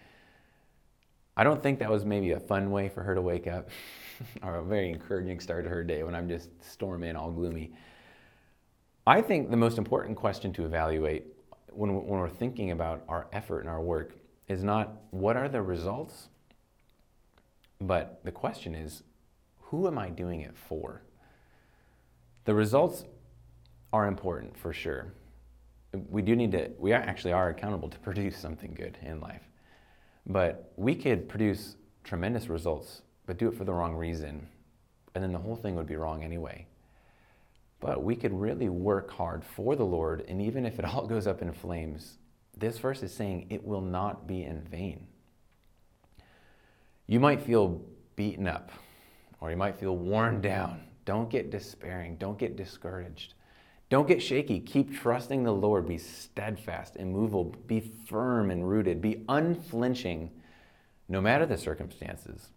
I 1.36 1.44
don't 1.44 1.62
think 1.62 1.78
that 1.78 1.90
was 1.90 2.04
maybe 2.04 2.32
a 2.32 2.40
fun 2.40 2.70
way 2.70 2.88
for 2.88 3.02
her 3.02 3.14
to 3.14 3.22
wake 3.22 3.46
up 3.46 3.70
or 4.42 4.56
a 4.56 4.62
very 4.62 4.90
encouraging 4.90 5.40
start 5.40 5.64
to 5.64 5.70
her 5.70 5.82
day 5.82 6.02
when 6.02 6.14
I'm 6.14 6.28
just 6.28 6.50
storming 6.62 7.16
all 7.16 7.30
gloomy. 7.30 7.72
I 9.06 9.20
think 9.20 9.50
the 9.50 9.56
most 9.56 9.78
important 9.78 10.16
question 10.16 10.52
to 10.54 10.64
evaluate 10.64 11.26
when, 11.70 11.94
when 11.94 12.20
we're 12.20 12.28
thinking 12.28 12.70
about 12.70 13.02
our 13.08 13.26
effort 13.32 13.60
and 13.60 13.68
our 13.68 13.80
work 13.80 14.14
is 14.48 14.62
not 14.62 14.92
what 15.10 15.36
are 15.36 15.48
the 15.48 15.62
results, 15.62 16.28
but 17.80 18.20
the 18.24 18.32
question 18.32 18.74
is 18.74 19.02
who 19.58 19.86
am 19.86 19.98
I 19.98 20.10
doing 20.10 20.40
it 20.40 20.56
for? 20.56 21.02
The 22.44 22.54
results 22.54 23.04
are 23.92 24.06
important 24.06 24.56
for 24.56 24.72
sure 24.72 25.12
we 26.08 26.22
do 26.22 26.34
need 26.34 26.52
to, 26.52 26.70
we 26.78 26.92
actually 26.92 27.32
are 27.32 27.50
accountable 27.50 27.88
to 27.88 27.98
produce 28.00 28.36
something 28.36 28.74
good 28.74 28.98
in 29.02 29.20
life. 29.20 29.42
But 30.26 30.72
we 30.76 30.94
could 30.94 31.28
produce 31.28 31.76
tremendous 32.04 32.48
results, 32.48 33.02
but 33.26 33.38
do 33.38 33.48
it 33.48 33.56
for 33.56 33.64
the 33.64 33.72
wrong 33.72 33.94
reason. 33.94 34.46
And 35.14 35.22
then 35.22 35.32
the 35.32 35.38
whole 35.38 35.56
thing 35.56 35.74
would 35.76 35.86
be 35.86 35.96
wrong 35.96 36.22
anyway. 36.22 36.66
But 37.82 38.02
we 38.02 38.16
could 38.16 38.32
really 38.32 38.70
work 38.70 39.10
hard 39.10 39.44
for 39.44 39.76
the 39.76 39.84
Lord, 39.84 40.24
and 40.28 40.40
even 40.40 40.64
if 40.64 40.78
it 40.78 40.84
all 40.86 41.06
goes 41.06 41.26
up 41.26 41.42
in 41.42 41.52
flames, 41.52 42.16
this 42.56 42.78
verse 42.78 43.02
is 43.02 43.12
saying 43.12 43.48
it 43.50 43.62
will 43.62 43.82
not 43.82 44.26
be 44.26 44.44
in 44.44 44.62
vain. 44.62 45.06
You 47.06 47.20
might 47.20 47.42
feel 47.42 47.82
beaten 48.16 48.46
up, 48.46 48.70
or 49.40 49.50
you 49.50 49.56
might 49.56 49.78
feel 49.78 49.96
worn 49.96 50.40
down. 50.40 50.84
Don't 51.04 51.28
get 51.28 51.50
despairing, 51.50 52.16
don't 52.16 52.38
get 52.38 52.56
discouraged. 52.56 53.34
Don't 53.92 54.08
get 54.08 54.22
shaky. 54.22 54.58
Keep 54.58 54.98
trusting 54.98 55.44
the 55.44 55.52
Lord. 55.52 55.86
Be 55.86 55.98
steadfast, 55.98 56.96
immovable, 56.96 57.54
be 57.66 57.80
firm 57.80 58.50
and 58.50 58.66
rooted, 58.66 59.02
be 59.02 59.22
unflinching 59.28 60.30
no 61.10 61.20
matter 61.20 61.44
the 61.44 61.58
circumstances. 61.58 62.48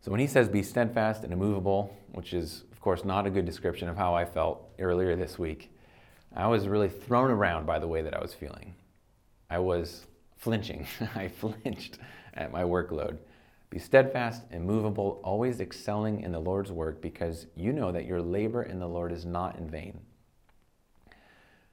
So 0.00 0.10
when 0.10 0.18
he 0.18 0.26
says 0.26 0.48
be 0.48 0.62
steadfast 0.62 1.24
and 1.24 1.32
immovable, 1.34 1.94
which 2.12 2.32
is, 2.32 2.64
of 2.80 2.84
course, 2.84 3.04
not 3.04 3.26
a 3.26 3.30
good 3.30 3.44
description 3.44 3.90
of 3.90 3.98
how 3.98 4.14
I 4.14 4.24
felt 4.24 4.70
earlier 4.78 5.14
this 5.14 5.38
week, 5.38 5.70
I 6.34 6.46
was 6.46 6.66
really 6.66 6.88
thrown 6.88 7.30
around 7.30 7.66
by 7.66 7.78
the 7.78 7.86
way 7.86 8.00
that 8.00 8.16
I 8.16 8.22
was 8.22 8.32
feeling. 8.32 8.74
I 9.50 9.58
was 9.58 10.06
flinching. 10.38 10.86
I 11.14 11.28
flinched 11.28 11.98
at 12.32 12.52
my 12.52 12.62
workload. 12.62 13.18
Be 13.68 13.78
steadfast, 13.78 14.44
immovable, 14.50 15.20
always 15.22 15.60
excelling 15.60 16.22
in 16.22 16.32
the 16.32 16.38
Lord's 16.38 16.72
work, 16.72 17.02
because 17.02 17.48
you 17.54 17.74
know 17.74 17.92
that 17.92 18.06
your 18.06 18.22
labor 18.22 18.62
in 18.62 18.78
the 18.78 18.88
Lord 18.88 19.12
is 19.12 19.26
not 19.26 19.58
in 19.58 19.68
vain. 19.68 20.00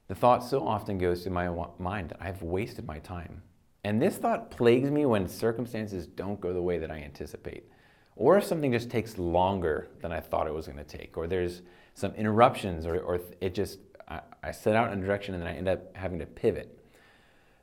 The 0.08 0.14
thought 0.14 0.44
so 0.44 0.68
often 0.68 0.98
goes 0.98 1.24
to 1.24 1.30
my 1.30 1.48
mind 1.78 2.10
that 2.10 2.20
I've 2.20 2.42
wasted 2.42 2.86
my 2.86 2.98
time. 2.98 3.40
And 3.82 4.02
this 4.02 4.18
thought 4.18 4.50
plagues 4.50 4.90
me 4.90 5.06
when 5.06 5.26
circumstances 5.26 6.06
don't 6.06 6.38
go 6.38 6.52
the 6.52 6.60
way 6.60 6.76
that 6.76 6.90
I 6.90 6.98
anticipate, 6.98 7.70
or 8.18 8.36
if 8.36 8.44
something 8.44 8.72
just 8.72 8.90
takes 8.90 9.16
longer 9.16 9.88
than 10.02 10.10
I 10.10 10.18
thought 10.18 10.48
it 10.48 10.52
was 10.52 10.66
going 10.66 10.78
to 10.78 10.84
take, 10.84 11.16
or 11.16 11.28
there's 11.28 11.62
some 11.94 12.12
interruptions, 12.16 12.84
or, 12.84 12.98
or 12.98 13.20
it 13.40 13.54
just, 13.54 13.78
I, 14.08 14.20
I 14.42 14.50
set 14.50 14.74
out 14.74 14.92
in 14.92 14.98
a 14.98 15.06
direction 15.06 15.34
and 15.34 15.42
then 15.42 15.48
I 15.48 15.56
end 15.56 15.68
up 15.68 15.96
having 15.96 16.18
to 16.18 16.26
pivot. 16.26 16.78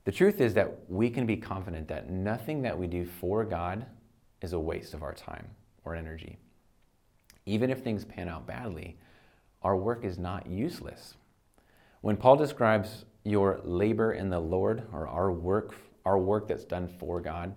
The 0.05 0.13
truth 0.13 0.39
is 0.39 0.53
that 0.53 0.89
we 0.89 1.09
can 1.09 1.25
be 1.25 1.35
confident 1.35 1.89
that 1.89 2.09
nothing 2.09 2.61
that 2.61 2.79
we 2.79 2.87
do 2.87 3.05
for 3.05 3.43
God 3.43 3.85
is 4.41 4.53
a 4.53 4.59
waste 4.59 4.93
of 4.93 5.03
our 5.03 5.13
time 5.13 5.47
or 5.83 5.93
energy. 5.93 6.37
Even 7.45 7.69
if 7.69 7.83
things 7.83 8.05
pan 8.05 8.29
out 8.29 8.47
badly, 8.47 8.97
our 9.61 9.75
work 9.75 10.05
is 10.05 10.17
not 10.17 10.47
useless. 10.47 11.15
When 11.99 12.15
Paul 12.15 12.37
describes 12.37 13.03
your 13.25 13.59
labor 13.65 14.13
in 14.13 14.29
the 14.29 14.39
Lord 14.39 14.83
or 14.93 15.07
our 15.07 15.33
work, 15.33 15.75
our 16.05 16.17
work 16.17 16.47
that's 16.47 16.65
done 16.65 16.87
for 16.87 17.19
God, 17.19 17.55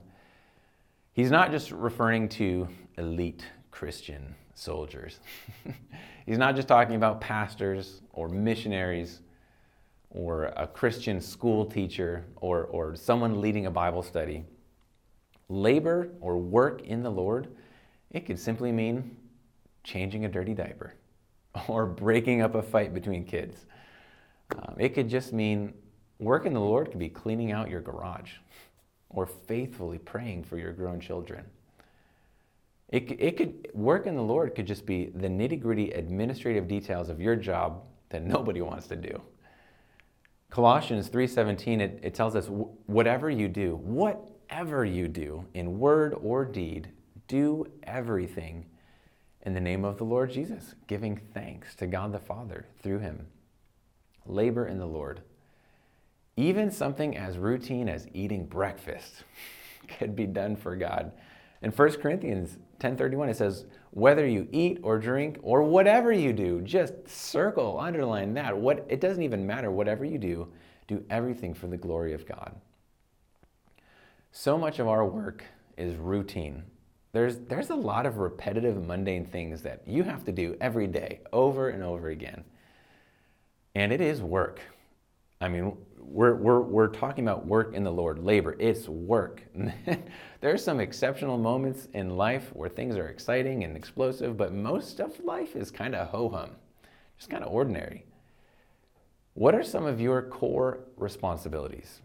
he's 1.12 1.30
not 1.30 1.52
just 1.52 1.70
referring 1.70 2.28
to 2.30 2.66
elite 2.98 3.44
Christian 3.70 4.34
soldiers. 4.54 5.20
he's 6.26 6.38
not 6.38 6.56
just 6.56 6.68
talking 6.68 6.96
about 6.96 7.20
pastors 7.20 8.02
or 8.12 8.28
missionaries 8.28 9.20
or 10.10 10.46
a 10.56 10.66
Christian 10.66 11.20
school 11.20 11.64
teacher 11.64 12.24
or, 12.36 12.64
or 12.64 12.96
someone 12.96 13.40
leading 13.40 13.66
a 13.66 13.70
Bible 13.70 14.02
study 14.02 14.44
labor 15.48 16.10
or 16.20 16.38
work 16.38 16.82
in 16.82 17.02
the 17.02 17.10
Lord, 17.10 17.48
it 18.10 18.26
could 18.26 18.38
simply 18.38 18.72
mean 18.72 19.16
changing 19.84 20.24
a 20.24 20.28
dirty 20.28 20.54
diaper 20.54 20.94
or 21.68 21.86
breaking 21.86 22.42
up 22.42 22.54
a 22.54 22.62
fight 22.62 22.92
between 22.92 23.24
kids. 23.24 23.66
Um, 24.56 24.76
it 24.78 24.90
could 24.90 25.08
just 25.08 25.32
mean 25.32 25.74
work 26.18 26.46
in 26.46 26.52
the 26.52 26.60
Lord 26.60 26.90
could 26.90 26.98
be 26.98 27.08
cleaning 27.08 27.52
out 27.52 27.70
your 27.70 27.80
garage 27.80 28.32
or 29.10 29.26
faithfully 29.26 29.98
praying 29.98 30.44
for 30.44 30.58
your 30.58 30.72
grown 30.72 31.00
children. 31.00 31.44
It, 32.88 33.20
it 33.20 33.36
could 33.36 33.68
work 33.74 34.06
in 34.06 34.14
the 34.14 34.22
Lord 34.22 34.54
could 34.54 34.66
just 34.66 34.86
be 34.86 35.10
the 35.14 35.28
nitty 35.28 35.60
gritty 35.60 35.90
administrative 35.90 36.66
details 36.66 37.10
of 37.10 37.20
your 37.20 37.36
job 37.36 37.82
that 38.08 38.24
nobody 38.24 38.62
wants 38.62 38.86
to 38.88 38.96
do. 38.96 39.20
Colossians 40.50 41.10
3:17 41.10 41.80
it, 41.80 42.00
it 42.02 42.14
tells 42.14 42.34
us 42.34 42.46
whatever 42.86 43.28
you 43.28 43.48
do, 43.48 43.76
whatever 43.76 44.84
you 44.84 45.06
do, 45.06 45.44
in 45.52 45.78
word 45.78 46.14
or 46.22 46.46
deed, 46.46 46.88
do 47.26 47.66
everything 47.82 48.64
in 49.42 49.52
the 49.52 49.60
name 49.60 49.84
of 49.84 49.98
the 49.98 50.04
Lord 50.04 50.30
Jesus, 50.30 50.74
giving 50.86 51.20
thanks 51.34 51.74
to 51.76 51.86
God 51.86 52.12
the 52.12 52.18
Father 52.18 52.66
through 52.82 53.00
him. 53.00 53.26
Labor 54.24 54.66
in 54.66 54.78
the 54.78 54.86
Lord. 54.86 55.20
Even 56.36 56.70
something 56.70 57.16
as 57.16 57.36
routine 57.36 57.88
as 57.88 58.06
eating 58.14 58.46
breakfast 58.46 59.24
could 59.98 60.16
be 60.16 60.26
done 60.26 60.56
for 60.56 60.76
God. 60.76 61.12
In 61.62 61.70
1 61.70 61.92
Corinthians 62.00 62.56
10:31 62.78 63.28
it 63.28 63.36
says, 63.36 63.66
"Whether 63.90 64.26
you 64.26 64.48
eat 64.52 64.78
or 64.82 64.98
drink 64.98 65.38
or 65.42 65.62
whatever 65.62 66.12
you 66.12 66.32
do, 66.32 66.60
just 66.62 67.08
circle, 67.08 67.78
underline 67.78 68.34
that. 68.34 68.56
What 68.56 68.86
it 68.88 69.00
doesn't 69.00 69.22
even 69.22 69.46
matter 69.46 69.70
whatever 69.70 70.04
you 70.04 70.18
do, 70.18 70.48
do 70.86 71.04
everything 71.10 71.54
for 71.54 71.66
the 71.66 71.76
glory 71.76 72.12
of 72.12 72.26
God." 72.26 72.54
so 74.38 74.58
much 74.58 74.78
of 74.78 74.88
our 74.88 75.04
work 75.04 75.44
is 75.76 75.96
routine. 75.96 76.62
There's, 77.12 77.38
there's 77.38 77.70
a 77.70 77.74
lot 77.74 78.06
of 78.06 78.18
repetitive, 78.18 78.86
mundane 78.86 79.24
things 79.24 79.62
that 79.62 79.82
you 79.86 80.02
have 80.04 80.24
to 80.24 80.32
do 80.32 80.56
every 80.60 80.86
day, 80.86 81.20
over 81.32 81.70
and 81.70 81.82
over 81.82 82.08
again. 82.08 82.44
And 83.74 83.92
it 83.92 84.00
is 84.00 84.20
work. 84.20 84.60
I 85.40 85.48
mean, 85.48 85.76
we're, 86.00 86.34
we're, 86.34 86.60
we're 86.60 86.88
talking 86.88 87.24
about 87.24 87.46
work 87.46 87.74
in 87.74 87.84
the 87.84 87.92
Lord, 87.92 88.18
labor. 88.18 88.56
It's 88.58 88.88
work. 88.88 89.42
there 90.40 90.54
are 90.54 90.58
some 90.58 90.80
exceptional 90.80 91.38
moments 91.38 91.88
in 91.92 92.16
life 92.16 92.50
where 92.54 92.68
things 92.68 92.96
are 92.96 93.08
exciting 93.08 93.64
and 93.64 93.76
explosive, 93.76 94.36
but 94.36 94.52
most 94.52 95.00
of 95.00 95.18
life 95.24 95.54
is 95.54 95.70
kind 95.70 95.94
of 95.94 96.08
ho 96.08 96.28
hum, 96.28 96.50
just 97.18 97.30
kind 97.30 97.44
of 97.44 97.52
ordinary. 97.52 98.04
What 99.34 99.54
are 99.54 99.62
some 99.62 99.84
of 99.84 100.00
your 100.00 100.22
core 100.22 100.80
responsibilities? 100.96 102.00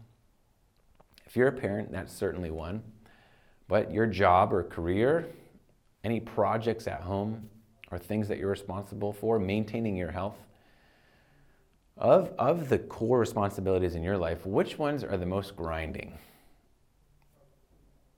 If 1.26 1.34
you're 1.34 1.48
a 1.48 1.52
parent, 1.52 1.90
that's 1.90 2.12
certainly 2.12 2.50
one. 2.50 2.82
But 3.66 3.90
your 3.90 4.06
job 4.06 4.52
or 4.52 4.62
career, 4.62 5.26
any 6.04 6.20
projects 6.20 6.86
at 6.86 7.00
home, 7.00 7.48
or 7.90 7.98
things 7.98 8.28
that 8.28 8.38
you're 8.38 8.50
responsible 8.50 9.12
for, 9.12 9.38
maintaining 9.38 9.96
your 9.96 10.10
health, 10.10 10.36
of, 11.96 12.32
of 12.38 12.68
the 12.68 12.78
core 12.78 13.18
responsibilities 13.18 13.94
in 13.94 14.02
your 14.02 14.18
life, 14.18 14.44
which 14.44 14.78
ones 14.78 15.04
are 15.04 15.16
the 15.16 15.26
most 15.26 15.56
grinding? 15.56 16.18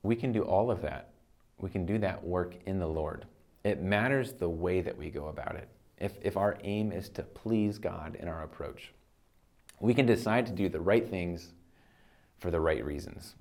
We 0.03 0.17
can 0.17 0.33
do 0.33 0.43
all 0.43 0.71
of 0.71 0.83
that. 0.83 1.11
We 1.59 1.71
can 1.71 1.85
do 1.85 1.99
that 1.99 2.23
work 2.23 2.55
in 2.67 2.79
the 2.79 2.87
Lord. 2.87 3.27
It 3.65 3.83
matters 3.83 4.33
the 4.33 4.49
way 4.49 4.81
that 4.81 4.97
we 4.97 5.11
go 5.11 5.29
about 5.29 5.57
it. 5.57 5.69
If, 5.99 6.19
if 6.23 6.37
our 6.37 6.59
aim 6.63 6.93
is 6.93 7.09
to 7.11 7.23
please 7.23 7.79
God 7.79 8.17
in 8.21 8.29
our 8.29 8.43
approach, 8.43 8.93
we 9.81 9.95
can 9.95 10.07
decide 10.07 10.47
to 10.47 10.53
do 10.53 10.69
the 10.69 10.81
right 10.81 11.09
things 11.09 11.53
for 12.39 12.51
the 12.51 12.61
right 12.61 12.85
reasons. 12.85 13.35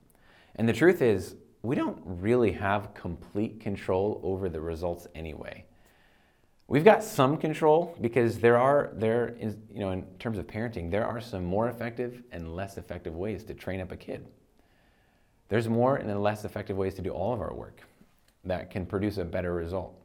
And 0.55 0.67
the 0.67 0.73
truth 0.73 1.01
is, 1.01 1.35
we 1.61 1.75
don't 1.75 2.01
really 2.05 2.51
have 2.53 2.93
complete 2.93 3.59
control 3.59 4.19
over 4.23 4.49
the 4.49 4.61
results 4.61 5.07
anyway. 5.15 5.65
We've 6.67 6.83
got 6.83 7.03
some 7.03 7.37
control 7.37 7.95
because 8.01 8.39
there 8.39 8.57
are 8.57 8.91
there 8.93 9.35
is 9.39 9.55
you 9.71 9.81
know 9.81 9.91
in 9.91 10.03
terms 10.17 10.39
of 10.39 10.47
parenting 10.47 10.89
there 10.89 11.05
are 11.05 11.21
some 11.21 11.45
more 11.45 11.69
effective 11.69 12.23
and 12.31 12.55
less 12.55 12.77
effective 12.77 13.15
ways 13.15 13.43
to 13.45 13.53
train 13.53 13.81
up 13.81 13.91
a 13.91 13.97
kid. 13.97 14.27
There's 15.47 15.69
more 15.69 15.97
and 15.97 16.23
less 16.23 16.43
effective 16.43 16.75
ways 16.75 16.95
to 16.95 17.01
do 17.03 17.11
all 17.11 17.33
of 17.33 17.41
our 17.41 17.53
work 17.53 17.81
that 18.45 18.71
can 18.71 18.85
produce 18.85 19.17
a 19.17 19.25
better 19.25 19.53
result. 19.53 19.95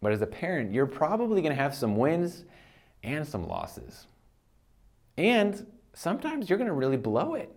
But 0.00 0.12
as 0.12 0.22
a 0.22 0.26
parent, 0.26 0.72
you're 0.72 0.86
probably 0.86 1.42
going 1.42 1.54
to 1.54 1.62
have 1.62 1.74
some 1.74 1.96
wins 1.96 2.44
and 3.02 3.26
some 3.26 3.46
losses. 3.46 4.06
And 5.18 5.66
sometimes 5.94 6.48
you're 6.48 6.58
going 6.58 6.68
to 6.68 6.74
really 6.74 6.96
blow 6.96 7.34
it. 7.34 7.54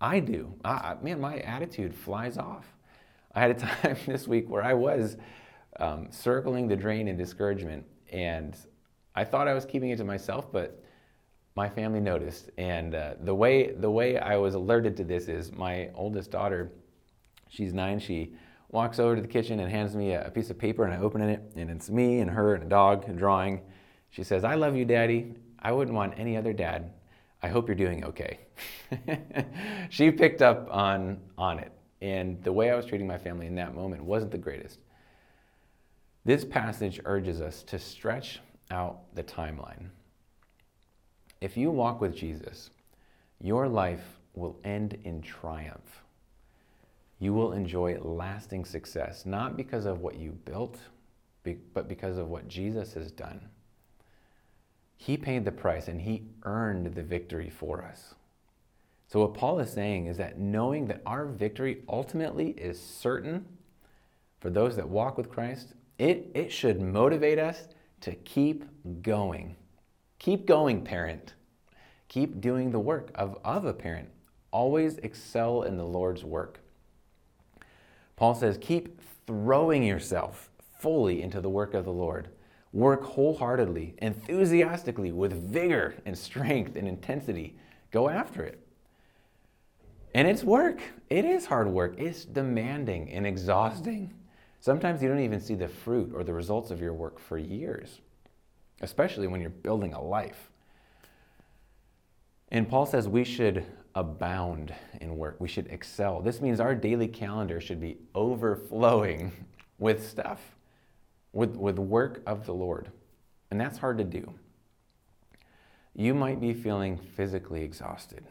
I 0.00 0.20
do. 0.20 0.54
I, 0.64 0.96
man, 1.02 1.20
my 1.20 1.38
attitude 1.38 1.94
flies 1.94 2.38
off. 2.38 2.66
I 3.34 3.40
had 3.40 3.50
a 3.50 3.54
time 3.82 3.96
this 4.06 4.26
week 4.26 4.48
where 4.48 4.62
I 4.62 4.74
was 4.74 5.16
um, 5.78 6.08
circling 6.10 6.68
the 6.68 6.76
drain 6.76 7.08
in 7.08 7.16
discouragement. 7.16 7.84
And 8.12 8.56
I 9.14 9.24
thought 9.24 9.48
I 9.48 9.54
was 9.54 9.64
keeping 9.64 9.90
it 9.90 9.96
to 9.96 10.04
myself, 10.04 10.50
but 10.52 10.82
my 11.56 11.68
family 11.68 12.00
noticed. 12.00 12.50
And 12.58 12.94
uh, 12.94 13.14
the 13.20 13.34
way 13.34 13.72
the 13.72 13.90
way 13.90 14.18
I 14.18 14.36
was 14.36 14.54
alerted 14.54 14.96
to 14.98 15.04
this 15.04 15.28
is 15.28 15.52
my 15.52 15.90
oldest 15.94 16.30
daughter, 16.30 16.72
she's 17.48 17.72
nine. 17.72 17.98
She 17.98 18.34
walks 18.70 18.98
over 18.98 19.16
to 19.16 19.22
the 19.22 19.28
kitchen 19.28 19.60
and 19.60 19.70
hands 19.70 19.96
me 19.96 20.12
a, 20.12 20.26
a 20.26 20.30
piece 20.30 20.50
of 20.50 20.58
paper, 20.58 20.84
and 20.84 20.94
I 20.94 20.98
open 20.98 21.20
it, 21.22 21.52
and 21.56 21.70
it's 21.70 21.90
me 21.90 22.20
and 22.20 22.30
her 22.30 22.54
and 22.54 22.64
a 22.64 22.68
dog 22.68 23.16
drawing. 23.16 23.60
She 24.10 24.22
says, 24.22 24.44
"I 24.44 24.54
love 24.54 24.76
you, 24.76 24.84
Daddy. 24.84 25.34
I 25.58 25.72
wouldn't 25.72 25.96
want 25.96 26.14
any 26.16 26.36
other 26.36 26.52
dad. 26.52 26.92
I 27.42 27.48
hope 27.48 27.68
you're 27.68 27.74
doing 27.74 28.04
okay." 28.04 28.40
she 29.90 30.10
picked 30.10 30.42
up 30.42 30.68
on 30.70 31.18
on 31.36 31.58
it, 31.58 31.72
and 32.00 32.42
the 32.42 32.52
way 32.52 32.70
I 32.70 32.76
was 32.76 32.86
treating 32.86 33.06
my 33.06 33.18
family 33.18 33.46
in 33.46 33.54
that 33.56 33.74
moment 33.74 34.04
wasn't 34.04 34.30
the 34.30 34.38
greatest. 34.38 34.78
This 36.24 36.44
passage 36.44 37.00
urges 37.04 37.40
us 37.40 37.62
to 37.64 37.78
stretch 37.78 38.40
out 38.70 39.14
the 39.14 39.22
timeline. 39.22 39.88
If 41.40 41.56
you 41.56 41.70
walk 41.70 42.00
with 42.00 42.14
Jesus, 42.14 42.70
your 43.40 43.68
life 43.68 44.18
will 44.34 44.58
end 44.62 44.98
in 45.04 45.22
triumph. 45.22 46.02
You 47.18 47.32
will 47.32 47.52
enjoy 47.52 47.98
lasting 48.00 48.66
success, 48.66 49.24
not 49.24 49.56
because 49.56 49.86
of 49.86 50.00
what 50.00 50.18
you 50.18 50.32
built, 50.44 50.78
but 51.72 51.88
because 51.88 52.18
of 52.18 52.28
what 52.28 52.48
Jesus 52.48 52.92
has 52.94 53.10
done. 53.10 53.40
He 54.96 55.16
paid 55.16 55.46
the 55.46 55.52
price 55.52 55.88
and 55.88 56.02
he 56.02 56.24
earned 56.44 56.94
the 56.94 57.02
victory 57.02 57.48
for 57.48 57.82
us. 57.82 58.14
So, 59.08 59.20
what 59.20 59.34
Paul 59.34 59.58
is 59.58 59.72
saying 59.72 60.06
is 60.06 60.18
that 60.18 60.38
knowing 60.38 60.86
that 60.86 61.00
our 61.04 61.24
victory 61.24 61.82
ultimately 61.88 62.50
is 62.50 62.78
certain 62.78 63.46
for 64.40 64.50
those 64.50 64.76
that 64.76 64.88
walk 64.88 65.16
with 65.16 65.30
Christ, 65.30 65.74
it, 66.00 66.30
it 66.34 66.50
should 66.50 66.80
motivate 66.80 67.38
us 67.38 67.68
to 68.00 68.14
keep 68.14 68.64
going. 69.02 69.54
Keep 70.18 70.46
going, 70.46 70.82
parent. 70.82 71.34
Keep 72.08 72.40
doing 72.40 72.70
the 72.70 72.80
work 72.80 73.10
of, 73.14 73.38
of 73.44 73.66
a 73.66 73.74
parent. 73.74 74.08
Always 74.50 74.96
excel 74.98 75.62
in 75.62 75.76
the 75.76 75.84
Lord's 75.84 76.24
work. 76.24 76.60
Paul 78.16 78.34
says, 78.34 78.56
keep 78.58 78.98
throwing 79.26 79.82
yourself 79.82 80.50
fully 80.78 81.20
into 81.22 81.42
the 81.42 81.50
work 81.50 81.74
of 81.74 81.84
the 81.84 81.92
Lord. 81.92 82.30
Work 82.72 83.04
wholeheartedly, 83.04 83.96
enthusiastically, 83.98 85.12
with 85.12 85.34
vigor 85.52 85.96
and 86.06 86.16
strength 86.16 86.76
and 86.76 86.88
intensity. 86.88 87.58
Go 87.90 88.08
after 88.08 88.42
it. 88.42 88.66
And 90.14 90.26
it's 90.26 90.44
work. 90.44 90.80
It 91.10 91.26
is 91.26 91.44
hard 91.44 91.68
work. 91.68 91.96
It's 91.98 92.24
demanding 92.24 93.10
and 93.10 93.26
exhausting. 93.26 94.14
Sometimes 94.60 95.02
you 95.02 95.08
don't 95.08 95.20
even 95.20 95.40
see 95.40 95.54
the 95.54 95.68
fruit 95.68 96.12
or 96.14 96.22
the 96.22 96.34
results 96.34 96.70
of 96.70 96.82
your 96.82 96.92
work 96.92 97.18
for 97.18 97.38
years, 97.38 98.00
especially 98.82 99.26
when 99.26 99.40
you're 99.40 99.48
building 99.48 99.94
a 99.94 100.02
life. 100.02 100.50
And 102.50 102.68
Paul 102.68 102.84
says 102.84 103.08
we 103.08 103.24
should 103.24 103.64
abound 103.94 104.74
in 105.00 105.16
work, 105.16 105.36
we 105.38 105.48
should 105.48 105.66
excel. 105.68 106.20
This 106.20 106.42
means 106.42 106.60
our 106.60 106.74
daily 106.74 107.08
calendar 107.08 107.60
should 107.60 107.80
be 107.80 107.96
overflowing 108.14 109.32
with 109.78 110.06
stuff, 110.06 110.40
with, 111.32 111.56
with 111.56 111.78
work 111.78 112.22
of 112.26 112.44
the 112.44 112.54
Lord. 112.54 112.90
And 113.50 113.58
that's 113.58 113.78
hard 113.78 113.96
to 113.98 114.04
do. 114.04 114.34
You 115.94 116.14
might 116.14 116.38
be 116.38 116.52
feeling 116.52 116.98
physically 116.98 117.62
exhausted. 117.62 118.24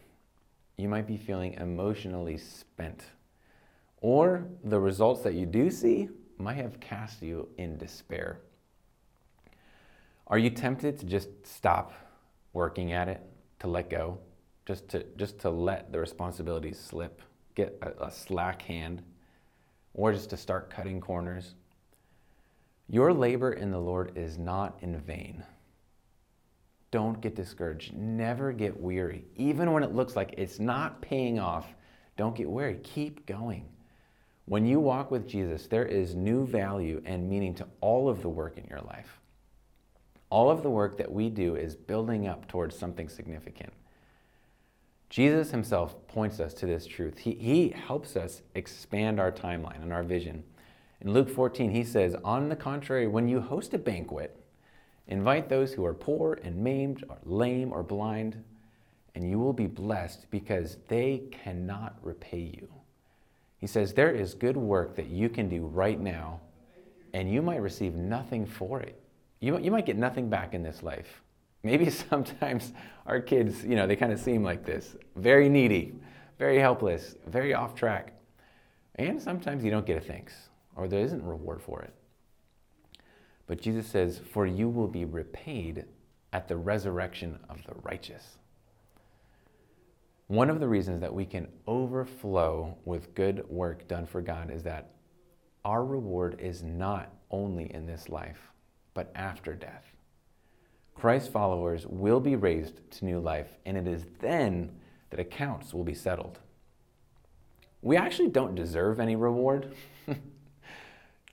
You 0.77 0.87
might 0.87 1.07
be 1.07 1.17
feeling 1.17 1.55
emotionally 1.55 2.37
spent. 2.37 3.03
Or 4.01 4.45
the 4.63 4.79
results 4.79 5.23
that 5.23 5.33
you 5.33 5.45
do 5.45 5.69
see 5.69 6.07
might 6.39 6.56
have 6.56 6.80
cast 6.80 7.21
you 7.21 7.49
in 7.58 7.78
despair. 7.78 8.39
Are 10.28 10.38
you 10.38 10.49
tempted 10.49 10.97
to 10.99 11.06
just 11.06 11.30
stop 11.43 11.93
working 12.54 12.93
at 12.93 13.08
it, 13.08 13.21
to 13.60 13.67
let 13.67 13.89
go, 13.89 14.19
just 14.65 14.88
to, 14.89 15.04
just 15.17 15.39
to 15.39 15.49
let 15.49 15.91
the 15.91 15.99
responsibilities 15.99 16.80
slip, 16.80 17.21
get 17.56 17.78
a, 17.82 18.06
a 18.06 18.12
slack 18.12 18.62
hand, 18.62 19.02
or 19.93 20.13
just 20.13 20.30
to 20.30 20.38
start 20.38 20.69
cutting 20.69 21.02
corners? 21.02 21.56
Your 22.88 23.13
labor 23.13 23.54
in 23.54 23.71
the 23.71 23.80
Lord 23.80 24.13
is 24.15 24.38
not 24.38 24.78
in 24.82 24.99
vain. 24.99 25.43
Don't 26.91 27.21
get 27.21 27.36
discouraged. 27.36 27.93
Never 27.93 28.52
get 28.52 28.80
weary. 28.80 29.25
Even 29.36 29.71
when 29.71 29.84
it 29.84 29.93
looks 29.93 30.15
like 30.15 30.34
it's 30.38 30.60
not 30.60 31.02
paying 31.02 31.39
off, 31.39 31.67
don't 32.17 32.36
get 32.36 32.49
weary. 32.49 32.80
Keep 32.84 33.25
going. 33.25 33.65
When 34.49 34.65
you 34.65 34.79
walk 34.79 35.12
with 35.12 35.27
Jesus, 35.27 35.67
there 35.67 35.85
is 35.85 36.15
new 36.15 36.43
value 36.43 37.03
and 37.05 37.29
meaning 37.29 37.53
to 37.53 37.67
all 37.81 38.09
of 38.09 38.23
the 38.23 38.29
work 38.29 38.57
in 38.57 38.65
your 38.65 38.81
life. 38.81 39.19
All 40.31 40.49
of 40.49 40.63
the 40.63 40.71
work 40.71 40.97
that 40.97 41.12
we 41.12 41.29
do 41.29 41.55
is 41.55 41.75
building 41.75 42.27
up 42.27 42.47
towards 42.47 42.75
something 42.75 43.09
significant. 43.09 43.71
Jesus 45.07 45.51
himself 45.51 45.95
points 46.07 46.39
us 46.39 46.55
to 46.55 46.65
this 46.65 46.88
truth. 46.88 47.19
He, 47.19 47.35
he 47.35 47.69
helps 47.69 48.15
us 48.15 48.41
expand 48.55 49.19
our 49.19 49.31
timeline 49.31 49.83
and 49.83 49.93
our 49.93 50.01
vision. 50.01 50.43
In 50.99 51.13
Luke 51.13 51.29
14, 51.29 51.69
he 51.69 51.83
says, 51.83 52.15
On 52.23 52.49
the 52.49 52.55
contrary, 52.55 53.05
when 53.05 53.27
you 53.27 53.41
host 53.41 53.75
a 53.75 53.77
banquet, 53.77 54.35
invite 55.05 55.47
those 55.47 55.73
who 55.73 55.85
are 55.85 55.93
poor 55.93 56.39
and 56.41 56.57
maimed, 56.57 57.03
or 57.07 57.19
lame, 57.23 57.71
or 57.71 57.83
blind, 57.83 58.43
and 59.13 59.29
you 59.29 59.38
will 59.38 59.53
be 59.53 59.67
blessed 59.67 60.25
because 60.31 60.77
they 60.88 61.21
cannot 61.43 61.97
repay 62.01 62.51
you. 62.59 62.78
He 63.60 63.67
says, 63.67 63.93
There 63.93 64.12
is 64.12 64.34
good 64.34 64.58
work 64.58 64.95
that 64.95 65.08
you 65.08 65.30
can 65.30 65.50
do 65.50 65.67
right 65.67 66.00
now, 66.00 66.39
and 67.13 67.32
you 67.32 67.41
might 67.41 67.62
receive 67.62 67.93
nothing 67.93 68.45
for 68.45 68.80
it. 68.80 69.02
You, 69.39 69.60
you 69.60 69.72
might 69.72 69.86
get 69.86 69.98
nothing 69.98 70.30
back 70.30 70.54
in 70.54 70.63
this 70.63 70.82
life. 70.82 71.22
Maybe 71.63 71.89
sometimes 72.10 72.74
our 73.06 73.19
kids, 73.19 73.63
you 73.63 73.76
know, 73.76 73.86
they 73.88 73.95
kind 73.95 74.12
of 74.12 74.19
seem 74.19 74.43
like 74.43 74.65
this 74.65 74.95
very 75.15 75.50
needy, 75.50 75.93
very 76.38 76.60
helpless, 76.60 77.15
very 77.28 77.54
off 77.54 77.76
track. 77.76 78.13
And 78.95 79.22
sometimes 79.22 79.63
you 79.63 79.72
don't 79.72 79.86
get 79.86 79.98
a 79.98 80.02
thanks, 80.02 80.34
or 80.76 80.88
there 80.88 81.02
isn't 81.02 81.24
reward 81.24 81.62
for 81.62 81.82
it. 81.82 81.93
But 83.48 83.62
Jesus 83.62 83.88
says, 83.88 84.19
For 84.19 84.45
you 84.45 84.69
will 84.69 84.88
be 84.88 85.06
repaid 85.06 85.86
at 86.32 86.48
the 86.48 86.58
resurrection 86.58 87.39
of 87.50 87.63
the 87.65 87.74
righteous. 87.82 88.38
One 90.29 90.51
of 90.51 90.59
the 90.59 90.67
reasons 90.67 91.01
that 91.01 91.11
we 91.11 91.25
can 91.25 91.47
overflow 91.65 92.77
with 92.85 93.15
good 93.15 93.49
work 93.49 93.87
done 93.87 94.05
for 94.05 94.21
God 94.21 94.51
is 94.51 94.61
that 94.61 94.91
our 95.65 95.83
reward 95.83 96.39
is 96.39 96.61
not 96.61 97.11
only 97.31 97.73
in 97.73 97.87
this 97.87 98.09
life, 98.09 98.37
but 98.93 99.11
after 99.15 99.55
death. 99.55 99.85
Christ 100.93 101.31
followers 101.31 101.87
will 101.87 102.19
be 102.19 102.35
raised 102.35 102.91
to 102.91 103.05
new 103.05 103.19
life, 103.19 103.47
and 103.65 103.75
it 103.75 103.87
is 103.87 104.05
then 104.19 104.69
that 105.09 105.19
accounts 105.19 105.73
will 105.73 105.83
be 105.83 105.95
settled. 105.95 106.37
We 107.81 107.97
actually 107.97 108.29
don't 108.29 108.53
deserve 108.53 108.99
any 108.99 109.15
reward. 109.15 109.73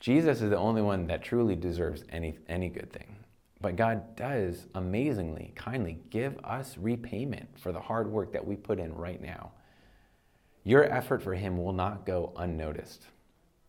Jesus 0.00 0.40
is 0.40 0.48
the 0.48 0.56
only 0.56 0.80
one 0.80 1.06
that 1.08 1.22
truly 1.22 1.54
deserves 1.54 2.02
any, 2.08 2.38
any 2.48 2.70
good 2.70 2.90
thing. 2.90 3.16
But 3.60 3.76
God 3.76 4.16
does 4.16 4.66
amazingly, 4.74 5.52
kindly 5.54 5.98
give 6.10 6.38
us 6.44 6.76
repayment 6.76 7.58
for 7.58 7.72
the 7.72 7.80
hard 7.80 8.10
work 8.10 8.32
that 8.32 8.46
we 8.46 8.56
put 8.56 8.78
in 8.78 8.94
right 8.94 9.20
now. 9.20 9.52
Your 10.62 10.84
effort 10.84 11.22
for 11.22 11.34
Him 11.34 11.56
will 11.56 11.72
not 11.72 12.04
go 12.04 12.32
unnoticed, 12.36 13.06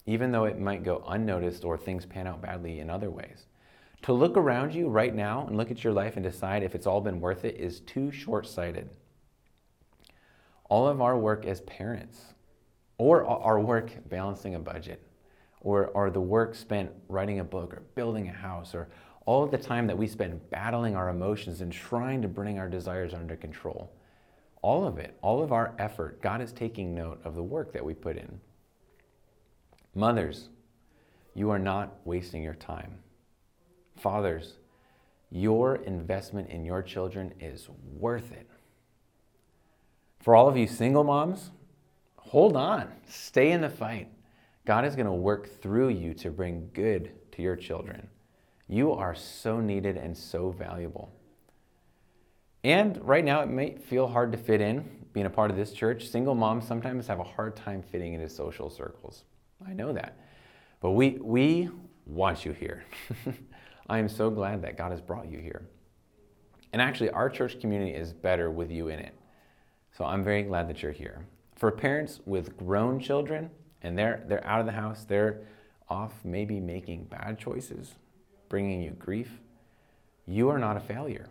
even 0.06 0.32
though 0.32 0.45
it 0.45 0.60
might 0.60 0.84
go 0.84 1.04
unnoticed 1.08 1.63
or 1.63 1.78
things 1.78 2.06
pan 2.06 2.28
out 2.28 2.41
badly 2.41 2.80
in 2.80 2.89
other 2.89 3.10
ways. 3.10 3.45
To 4.04 4.13
look 4.13 4.38
around 4.38 4.73
you 4.73 4.89
right 4.89 5.13
now 5.13 5.45
and 5.47 5.58
look 5.58 5.71
at 5.71 5.84
your 5.84 5.93
life 5.93 6.15
and 6.15 6.23
decide 6.23 6.63
if 6.63 6.76
it's 6.76 6.88
all 6.88 7.02
been 7.02 7.19
worth 7.19 7.45
it 7.45 7.58
is 7.58 7.80
too 7.82 8.12
short 8.12 8.45
sighted. 8.47 8.89
All 10.69 10.88
of 10.88 11.02
our 11.02 11.17
work 11.17 11.45
as 11.45 11.62
parents, 11.62 12.34
or 12.97 13.26
our 13.26 13.60
work 13.60 13.91
balancing 14.10 14.56
a 14.56 14.60
budget, 14.60 15.02
or, 15.62 15.88
or 15.88 16.10
the 16.10 16.21
work 16.21 16.56
spent 16.56 16.91
writing 17.08 17.39
a 17.39 17.43
book 17.43 17.73
or 17.73 17.84
building 17.95 18.28
a 18.28 18.34
house, 18.34 18.76
or 18.76 18.89
all 19.27 19.43
of 19.43 19.51
the 19.51 19.57
time 19.57 19.87
that 19.87 19.97
we 19.97 20.07
spend 20.07 20.49
battling 20.49 20.95
our 20.95 21.09
emotions 21.09 21.59
and 21.59 21.71
trying 21.71 22.21
to 22.21 22.29
bring 22.29 22.57
our 22.57 22.69
desires 22.69 23.13
under 23.13 23.35
control. 23.35 23.91
All 24.61 24.87
of 24.87 24.97
it, 24.97 25.17
all 25.21 25.43
of 25.43 25.51
our 25.51 25.75
effort, 25.77 26.21
God 26.21 26.41
is 26.41 26.53
taking 26.53 26.95
note 26.95 27.19
of 27.25 27.35
the 27.35 27.43
work 27.43 27.73
that 27.73 27.83
we 27.83 27.93
put 27.93 28.15
in. 28.15 28.39
Mothers, 29.93 30.47
you 31.35 31.49
are 31.49 31.59
not 31.59 31.97
wasting 32.05 32.41
your 32.41 32.53
time. 32.53 32.99
Fathers, 33.97 34.53
your 35.29 35.75
investment 35.75 36.49
in 36.49 36.63
your 36.63 36.81
children 36.81 37.33
is 37.41 37.67
worth 37.99 38.31
it. 38.31 38.47
For 40.21 40.37
all 40.37 40.47
of 40.47 40.55
you 40.55 40.67
single 40.67 41.03
moms, 41.03 41.51
hold 42.15 42.55
on, 42.55 42.89
stay 43.09 43.51
in 43.51 43.59
the 43.59 43.69
fight. 43.69 44.07
God 44.65 44.85
is 44.85 44.95
going 44.95 45.05
to 45.05 45.11
work 45.11 45.61
through 45.61 45.89
you 45.89 46.13
to 46.13 46.31
bring 46.31 46.69
good 46.73 47.11
to 47.33 47.41
your 47.41 47.57
children. 47.57 48.07
You 48.67 48.91
are 48.91 49.15
so 49.15 49.60
needed 49.60 49.97
and 49.97 50.17
so 50.17 50.51
valuable. 50.51 51.12
And 52.63 52.99
right 53.01 53.23
now, 53.23 53.41
it 53.41 53.47
may 53.47 53.75
feel 53.75 54.08
hard 54.08 54.32
to 54.34 54.38
fit 54.38 54.60
in 54.60 54.84
being 55.13 55.25
a 55.25 55.30
part 55.30 55.49
of 55.49 55.58
this 55.58 55.71
church. 55.71 56.08
Single 56.08 56.36
moms 56.36 56.67
sometimes 56.67 57.08
have 57.08 57.19
a 57.19 57.23
hard 57.23 57.56
time 57.56 57.82
fitting 57.82 58.13
into 58.13 58.27
social 58.27 58.69
circles. 58.69 59.23
I 59.65 59.73
know 59.73 59.93
that. 59.93 60.17
But 60.82 60.91
we, 60.91 61.17
we 61.21 61.69
want 62.06 62.45
you 62.45 62.51
here. 62.51 62.84
I 63.89 63.99
am 63.99 64.10
so 64.10 64.30
glad 64.30 64.62
that 64.63 64.77
God 64.77 64.91
has 64.91 65.01
brought 65.01 65.32
you 65.32 65.39
here. 65.39 65.67
And 66.73 66.82
actually, 66.82 67.10
our 67.12 67.30
church 67.30 67.60
community 67.60 67.93
is 67.93 68.12
better 68.12 68.51
with 68.51 68.69
you 68.69 68.89
in 68.89 68.99
it. 68.99 69.15
So 69.97 70.03
I'm 70.03 70.23
very 70.23 70.43
glad 70.43 70.67
that 70.69 70.84
you're 70.84 70.91
here. 70.91 71.25
For 71.56 71.71
parents 71.71 72.19
with 72.25 72.58
grown 72.58 72.99
children, 72.99 73.49
and 73.82 73.97
they're, 73.97 74.23
they're 74.27 74.45
out 74.45 74.60
of 74.60 74.65
the 74.65 74.73
house, 74.73 75.06
they're 75.06 75.41
off 75.89 76.13
maybe 76.23 76.60
making 76.60 77.06
bad 77.06 77.39
choices, 77.39 77.95
bringing 78.49 78.81
you 78.81 78.91
grief, 78.91 79.29
you 80.25 80.49
are 80.49 80.60
not 80.60 80.77
a 80.77 80.81
failure. 80.81 81.29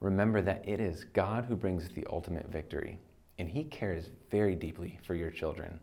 Remember 0.00 0.42
that 0.42 0.68
it 0.68 0.80
is 0.80 1.04
God 1.04 1.46
who 1.46 1.56
brings 1.56 1.88
the 1.88 2.06
ultimate 2.10 2.50
victory, 2.50 2.98
and 3.38 3.48
He 3.48 3.64
cares 3.64 4.10
very 4.30 4.54
deeply 4.54 4.98
for 5.06 5.14
your 5.14 5.30
children. 5.30 5.80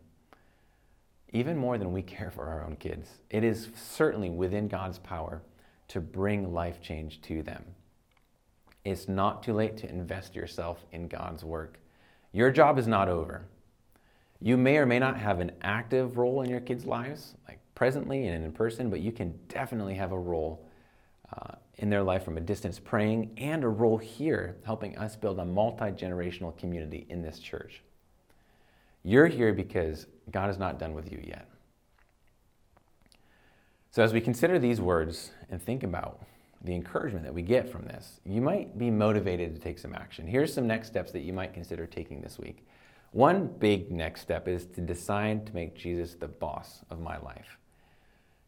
Even 1.32 1.56
more 1.56 1.78
than 1.78 1.92
we 1.92 2.02
care 2.02 2.30
for 2.30 2.46
our 2.46 2.64
own 2.64 2.76
kids. 2.76 3.08
It 3.30 3.42
is 3.42 3.70
certainly 3.74 4.30
within 4.30 4.68
God's 4.68 4.98
power 4.98 5.42
to 5.88 6.00
bring 6.00 6.52
life 6.52 6.80
change 6.80 7.20
to 7.22 7.42
them. 7.42 7.64
It's 8.84 9.08
not 9.08 9.42
too 9.42 9.54
late 9.54 9.76
to 9.78 9.88
invest 9.88 10.34
yourself 10.34 10.84
in 10.92 11.08
God's 11.08 11.44
work. 11.44 11.78
Your 12.32 12.50
job 12.50 12.78
is 12.78 12.86
not 12.86 13.08
over. 13.08 13.46
You 14.40 14.56
may 14.56 14.78
or 14.78 14.86
may 14.86 14.98
not 14.98 15.18
have 15.18 15.40
an 15.40 15.52
active 15.62 16.18
role 16.18 16.42
in 16.42 16.50
your 16.50 16.60
kids' 16.60 16.84
lives, 16.84 17.34
like 17.46 17.60
presently 17.74 18.26
and 18.26 18.44
in 18.44 18.52
person, 18.52 18.90
but 18.90 19.00
you 19.00 19.12
can 19.12 19.38
definitely 19.48 19.94
have 19.94 20.12
a 20.12 20.18
role 20.18 20.66
uh, 21.32 21.54
in 21.76 21.90
their 21.90 22.02
life 22.02 22.24
from 22.24 22.36
a 22.36 22.40
distance 22.40 22.78
praying 22.78 23.30
and 23.38 23.64
a 23.64 23.68
role 23.68 23.98
here 23.98 24.56
helping 24.64 24.96
us 24.98 25.16
build 25.16 25.38
a 25.38 25.44
multi 25.44 25.86
generational 25.86 26.56
community 26.58 27.06
in 27.08 27.22
this 27.22 27.38
church. 27.38 27.82
You're 29.02 29.26
here 29.26 29.52
because 29.52 30.06
God 30.30 30.50
is 30.50 30.58
not 30.58 30.78
done 30.78 30.94
with 30.94 31.10
you 31.10 31.20
yet. 31.22 31.48
So, 33.90 34.02
as 34.02 34.12
we 34.12 34.20
consider 34.20 34.58
these 34.58 34.80
words 34.80 35.32
and 35.50 35.60
think 35.60 35.82
about 35.82 36.22
the 36.64 36.74
encouragement 36.74 37.24
that 37.24 37.34
we 37.34 37.42
get 37.42 37.68
from 37.68 37.84
this, 37.86 38.20
you 38.24 38.40
might 38.40 38.78
be 38.78 38.90
motivated 38.90 39.54
to 39.54 39.60
take 39.60 39.78
some 39.78 39.94
action. 39.94 40.26
Here's 40.26 40.54
some 40.54 40.66
next 40.66 40.88
steps 40.88 41.12
that 41.12 41.20
you 41.20 41.32
might 41.32 41.52
consider 41.52 41.86
taking 41.86 42.20
this 42.20 42.38
week. 42.38 42.64
One 43.10 43.46
big 43.46 43.90
next 43.90 44.22
step 44.22 44.48
is 44.48 44.64
to 44.66 44.80
decide 44.80 45.46
to 45.46 45.54
make 45.54 45.74
Jesus 45.74 46.14
the 46.14 46.28
boss 46.28 46.82
of 46.88 47.00
my 47.00 47.18
life. 47.18 47.58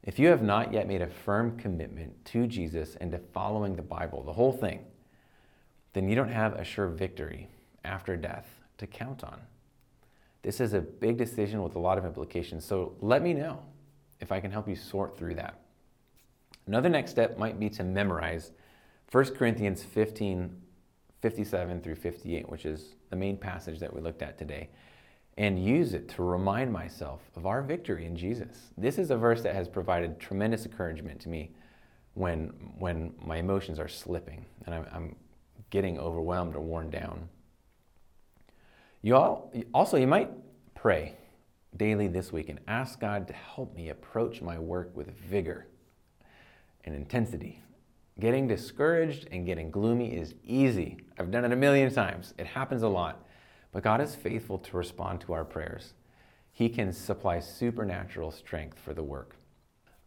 If 0.05 0.19
you 0.19 0.29
have 0.29 0.43
not 0.43 0.73
yet 0.73 0.87
made 0.87 1.01
a 1.01 1.07
firm 1.07 1.57
commitment 1.57 2.25
to 2.27 2.47
Jesus 2.47 2.95
and 2.97 3.11
to 3.13 3.19
following 3.19 3.75
the 3.75 3.83
Bible, 3.83 4.23
the 4.23 4.35
whole 4.35 4.53
thing, 4.53 4.85
then 5.95 6.09
you 6.09 6.15
don't 6.15 6.29
have 6.29 6.55
a 6.55 6.65
sure 6.65 6.89
victory 6.89 7.49
after 7.85 8.15
death 8.15 8.47
to 8.77 8.87
count 8.87 9.25
on. 9.25 9.41
This 10.43 10.61
is 10.61 10.75
a 10.75 10.81
big 10.81 11.17
decision 11.17 11.63
with 11.63 11.75
a 11.75 11.79
lot 11.79 11.97
of 11.97 12.05
implications, 12.05 12.67
so 12.67 12.95
let 13.01 13.23
me 13.23 13.33
know 13.33 13.63
if 14.21 14.31
I 14.31 14.41
can 14.41 14.51
help 14.51 14.69
you 14.69 14.77
sort 14.77 15.17
through 15.17 15.37
that. 15.37 15.59
Another 16.67 16.91
next 16.91 17.11
step 17.11 17.39
might 17.39 17.59
be 17.59 17.71
to 17.71 17.83
memorize 17.83 18.53
1 19.11 19.35
Corinthians 19.37 19.83
15, 19.83 20.55
57 21.23 21.81
through 21.81 21.95
58, 21.95 22.49
which 22.51 22.67
is 22.67 22.95
the 23.09 23.17
main 23.17 23.39
passage 23.39 23.79
that 23.79 23.95
we 23.95 24.03
looked 24.03 24.21
at 24.21 24.37
today, 24.37 24.69
and 25.37 25.65
use 25.65 25.95
it 25.95 26.09
to 26.11 26.23
remind 26.23 26.73
myself 26.73 27.21
of 27.35 27.47
our 27.47 27.63
victory 27.63 28.07
in 28.07 28.17
Jesus. 28.17 28.71
This 28.79 28.99
is 28.99 29.11
a 29.11 29.17
verse 29.17 29.43
that 29.43 29.55
has 29.55 29.69
provided 29.69 30.21
tremendous 30.21 30.65
encouragement 30.65 31.21
to 31.23 31.29
me 31.29 31.51
when, 32.15 32.49
when 32.79 33.13
my 33.25 33.39
emotions 33.39 33.79
are 33.79 33.89
slipping 33.89 34.47
and 34.67 34.75
I'm, 34.75 34.87
I'm 34.93 35.17
getting 35.71 35.99
overwhelmed 35.99 36.55
or 36.55 36.61
worn 36.61 36.91
down. 36.91 37.29
You 39.03 39.17
all, 39.17 39.53
also, 39.75 39.97
you 39.97 40.07
might 40.07 40.31
pray 40.75 41.15
daily 41.77 42.07
this 42.07 42.33
week 42.33 42.49
and 42.49 42.61
ask 42.69 43.01
God 43.01 43.27
to 43.27 43.35
help 43.35 43.75
me 43.75 43.89
approach 43.89 44.41
my 44.41 44.59
work 44.59 44.95
with 44.95 45.11
vigor 45.19 45.67
and 46.85 46.95
intensity. 46.95 47.61
Getting 48.21 48.47
discouraged 48.47 49.27
and 49.33 49.45
getting 49.45 49.73
gloomy 49.73 50.15
is 50.15 50.35
easy. 50.45 50.99
I've 51.19 51.33
done 51.33 51.45
it 51.45 51.53
a 51.53 51.57
million 51.57 51.93
times. 51.93 52.33
It 52.39 52.47
happens 52.47 52.85
a 52.85 52.89
lot. 52.89 53.24
But 53.75 53.83
God 53.83 54.01
is 54.01 54.15
faithful 54.15 54.59
to 54.59 54.77
respond 54.77 55.21
to 55.23 55.33
our 55.33 55.45
prayers. 55.45 55.95
He 56.53 56.69
can 56.69 56.93
supply 56.93 57.41
supernatural 57.41 58.31
strength 58.31 58.79
for 58.79 58.95
the 58.95 59.03
work. 59.03 59.37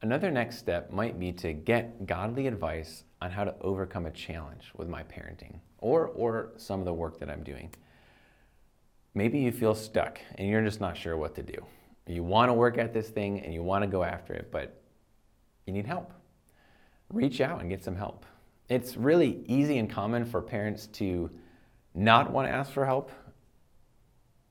Another 0.01 0.31
next 0.31 0.57
step 0.57 0.89
might 0.89 1.19
be 1.19 1.33
to 1.33 1.51
get 1.51 2.05
godly 2.05 2.47
advice 2.47 3.03
on 3.21 3.29
how 3.29 3.43
to 3.43 3.53
overcome 3.59 4.05
a 4.05 4.11
challenge 4.11 4.71
with 4.77 4.87
my 4.87 5.03
parenting 5.03 5.59
or, 5.79 6.07
or 6.07 6.53
some 6.55 6.79
of 6.79 6.85
the 6.85 6.93
work 6.93 7.19
that 7.19 7.29
I'm 7.29 7.43
doing. 7.43 7.69
Maybe 9.13 9.39
you 9.39 9.51
feel 9.51 9.75
stuck 9.75 10.21
and 10.35 10.47
you're 10.47 10.63
just 10.63 10.79
not 10.79 10.95
sure 10.95 11.17
what 11.17 11.35
to 11.35 11.43
do. 11.43 11.65
You 12.05 12.23
want 12.23 12.47
to 12.47 12.53
work 12.53 12.77
at 12.77 12.93
this 12.93 13.09
thing 13.09 13.41
and 13.41 13.53
you 13.53 13.63
want 13.63 13.83
to 13.83 13.87
go 13.87 14.01
after 14.01 14.33
it, 14.33 14.49
but 14.49 14.81
you 15.65 15.73
need 15.73 15.85
help. 15.85 16.13
Reach 17.11 17.41
out 17.41 17.59
and 17.59 17.69
get 17.69 17.83
some 17.83 17.97
help. 17.97 18.25
It's 18.69 18.95
really 18.95 19.43
easy 19.45 19.77
and 19.77 19.89
common 19.89 20.23
for 20.23 20.41
parents 20.41 20.87
to 20.87 21.29
not 21.93 22.31
want 22.31 22.47
to 22.47 22.53
ask 22.53 22.71
for 22.71 22.85
help 22.85 23.11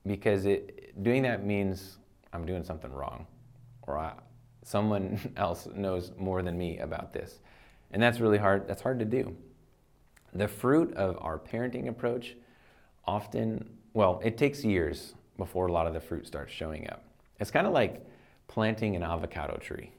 because 0.07 0.45
it, 0.45 1.03
doing 1.03 1.21
that 1.23 1.45
means 1.45 1.97
I'm 2.33 2.45
doing 2.45 2.63
something 2.63 2.91
wrong 2.91 3.27
or 3.83 3.97
I, 3.97 4.13
someone 4.63 5.19
else 5.37 5.67
knows 5.75 6.11
more 6.17 6.41
than 6.41 6.57
me 6.57 6.79
about 6.79 7.13
this. 7.13 7.39
And 7.91 8.01
that's 8.01 8.19
really 8.19 8.37
hard. 8.37 8.67
That's 8.67 8.81
hard 8.81 8.99
to 8.99 9.05
do. 9.05 9.35
The 10.33 10.47
fruit 10.47 10.93
of 10.95 11.17
our 11.21 11.39
parenting 11.39 11.87
approach 11.87 12.35
often 13.05 13.77
well, 13.97 14.21
it 14.23 14.37
takes 14.37 14.63
years 14.63 15.15
before 15.37 15.65
a 15.65 15.71
lot 15.71 15.87
of 15.87 15.93
the 15.95 15.99
fruit 15.99 16.27
starts 16.27 16.53
showing 16.53 16.87
up. 16.91 17.03
It's 17.39 17.49
kind 17.49 17.65
of 17.65 17.73
like 17.73 18.05
planting 18.47 18.95
an 18.95 19.01
avocado 19.01 19.57
tree. 19.57 19.91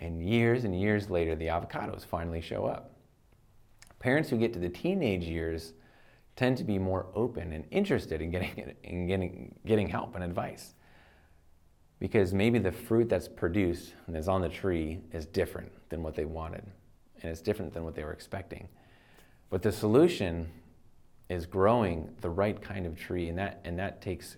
And 0.00 0.20
years 0.20 0.64
and 0.64 0.78
years 0.78 1.10
later, 1.10 1.36
the 1.36 1.46
avocados 1.46 2.04
finally 2.04 2.40
show 2.40 2.66
up. 2.66 2.96
Parents 4.00 4.28
who 4.28 4.36
get 4.36 4.52
to 4.54 4.58
the 4.58 4.68
teenage 4.68 5.22
years 5.22 5.74
tend 6.36 6.56
to 6.58 6.64
be 6.64 6.78
more 6.78 7.06
open 7.14 7.52
and 7.52 7.64
interested 7.70 8.22
in 8.22 8.30
getting, 8.30 8.74
in 8.84 9.06
getting, 9.06 9.54
getting 9.66 9.88
help 9.88 10.14
and 10.14 10.24
advice. 10.24 10.74
Because 11.98 12.32
maybe 12.32 12.58
the 12.58 12.72
fruit 12.72 13.08
that's 13.08 13.28
produced 13.28 13.94
and 14.06 14.16
is 14.16 14.28
on 14.28 14.40
the 14.40 14.48
tree 14.48 15.00
is 15.12 15.26
different 15.26 15.70
than 15.90 16.02
what 16.02 16.14
they 16.14 16.24
wanted, 16.24 16.64
and 17.22 17.30
it's 17.30 17.42
different 17.42 17.74
than 17.74 17.84
what 17.84 17.94
they 17.94 18.04
were 18.04 18.12
expecting. 18.12 18.68
But 19.50 19.62
the 19.62 19.72
solution 19.72 20.48
is 21.28 21.46
growing 21.46 22.14
the 22.20 22.30
right 22.30 22.60
kind 22.60 22.86
of 22.86 22.98
tree, 22.98 23.28
and 23.28 23.38
that 23.38 23.60
and 23.64 23.78
that 23.78 24.00
takes 24.00 24.36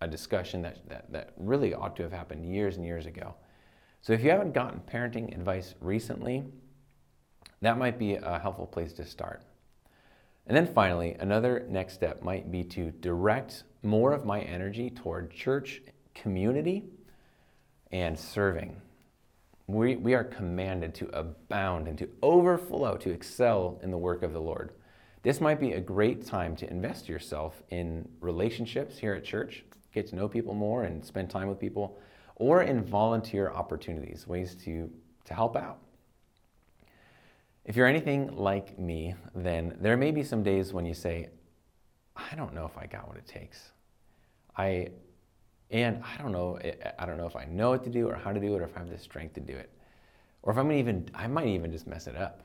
a 0.00 0.08
discussion 0.08 0.62
that, 0.62 0.88
that, 0.88 1.12
that 1.12 1.32
really 1.36 1.74
ought 1.74 1.96
to 1.96 2.02
have 2.02 2.12
happened 2.12 2.46
years 2.46 2.76
and 2.76 2.84
years 2.84 3.06
ago. 3.06 3.34
So 4.02 4.12
if 4.12 4.22
you 4.22 4.30
haven't 4.30 4.52
gotten 4.52 4.80
parenting 4.80 5.34
advice 5.34 5.74
recently, 5.80 6.44
That 7.62 7.76
might 7.78 7.98
be 7.98 8.14
a 8.14 8.38
helpful 8.38 8.66
place 8.66 8.92
to 8.94 9.04
start. 9.04 9.42
And 10.46 10.56
then 10.56 10.66
finally, 10.66 11.16
another 11.20 11.66
next 11.68 11.94
step 11.94 12.22
might 12.22 12.50
be 12.50 12.64
to 12.64 12.90
direct 12.90 13.64
more 13.82 14.12
of 14.12 14.24
my 14.24 14.40
energy 14.40 14.90
toward 14.90 15.30
church 15.30 15.82
community 16.14 16.84
and 17.92 18.18
serving. 18.18 18.80
We, 19.66 19.96
we 19.96 20.14
are 20.14 20.24
commanded 20.24 20.94
to 20.96 21.08
abound 21.16 21.86
and 21.86 21.96
to 21.98 22.08
overflow, 22.22 22.96
to 22.96 23.10
excel 23.10 23.78
in 23.82 23.90
the 23.90 23.98
work 23.98 24.22
of 24.22 24.32
the 24.32 24.40
Lord. 24.40 24.72
This 25.22 25.40
might 25.40 25.60
be 25.60 25.72
a 25.72 25.80
great 25.80 26.26
time 26.26 26.56
to 26.56 26.70
invest 26.70 27.08
yourself 27.08 27.62
in 27.68 28.08
relationships 28.20 28.98
here 28.98 29.14
at 29.14 29.22
church, 29.22 29.64
get 29.92 30.08
to 30.08 30.16
know 30.16 30.28
people 30.28 30.54
more 30.54 30.84
and 30.84 31.04
spend 31.04 31.30
time 31.30 31.46
with 31.46 31.60
people, 31.60 31.98
or 32.36 32.62
in 32.62 32.82
volunteer 32.82 33.50
opportunities, 33.50 34.26
ways 34.26 34.54
to, 34.64 34.90
to 35.26 35.34
help 35.34 35.56
out. 35.56 35.78
If 37.64 37.76
you're 37.76 37.86
anything 37.86 38.36
like 38.36 38.78
me, 38.78 39.14
then 39.34 39.76
there 39.80 39.96
may 39.96 40.10
be 40.10 40.22
some 40.22 40.42
days 40.42 40.72
when 40.72 40.86
you 40.86 40.94
say, 40.94 41.28
I 42.16 42.34
don't 42.34 42.54
know 42.54 42.64
if 42.64 42.76
I 42.78 42.86
got 42.86 43.06
what 43.06 43.16
it 43.16 43.26
takes. 43.26 43.72
I 44.56 44.88
and 45.70 46.02
I 46.02 46.20
don't 46.20 46.32
know 46.32 46.56
eh, 46.56 46.72
I 46.98 47.06
don't 47.06 47.16
know 47.16 47.26
if 47.26 47.36
I 47.36 47.44
know 47.44 47.70
what 47.70 47.84
to 47.84 47.90
do 47.90 48.08
or 48.08 48.14
how 48.14 48.32
to 48.32 48.40
do 48.40 48.54
it 48.54 48.60
or 48.60 48.64
if 48.64 48.76
I 48.76 48.80
have 48.80 48.90
the 48.90 48.98
strength 48.98 49.34
to 49.34 49.40
do 49.40 49.54
it. 49.54 49.70
Or 50.42 50.52
if 50.52 50.58
I'm 50.58 50.72
even 50.72 51.08
I 51.14 51.26
might 51.26 51.46
even 51.46 51.70
just 51.70 51.86
mess 51.86 52.06
it 52.06 52.16
up. 52.16 52.42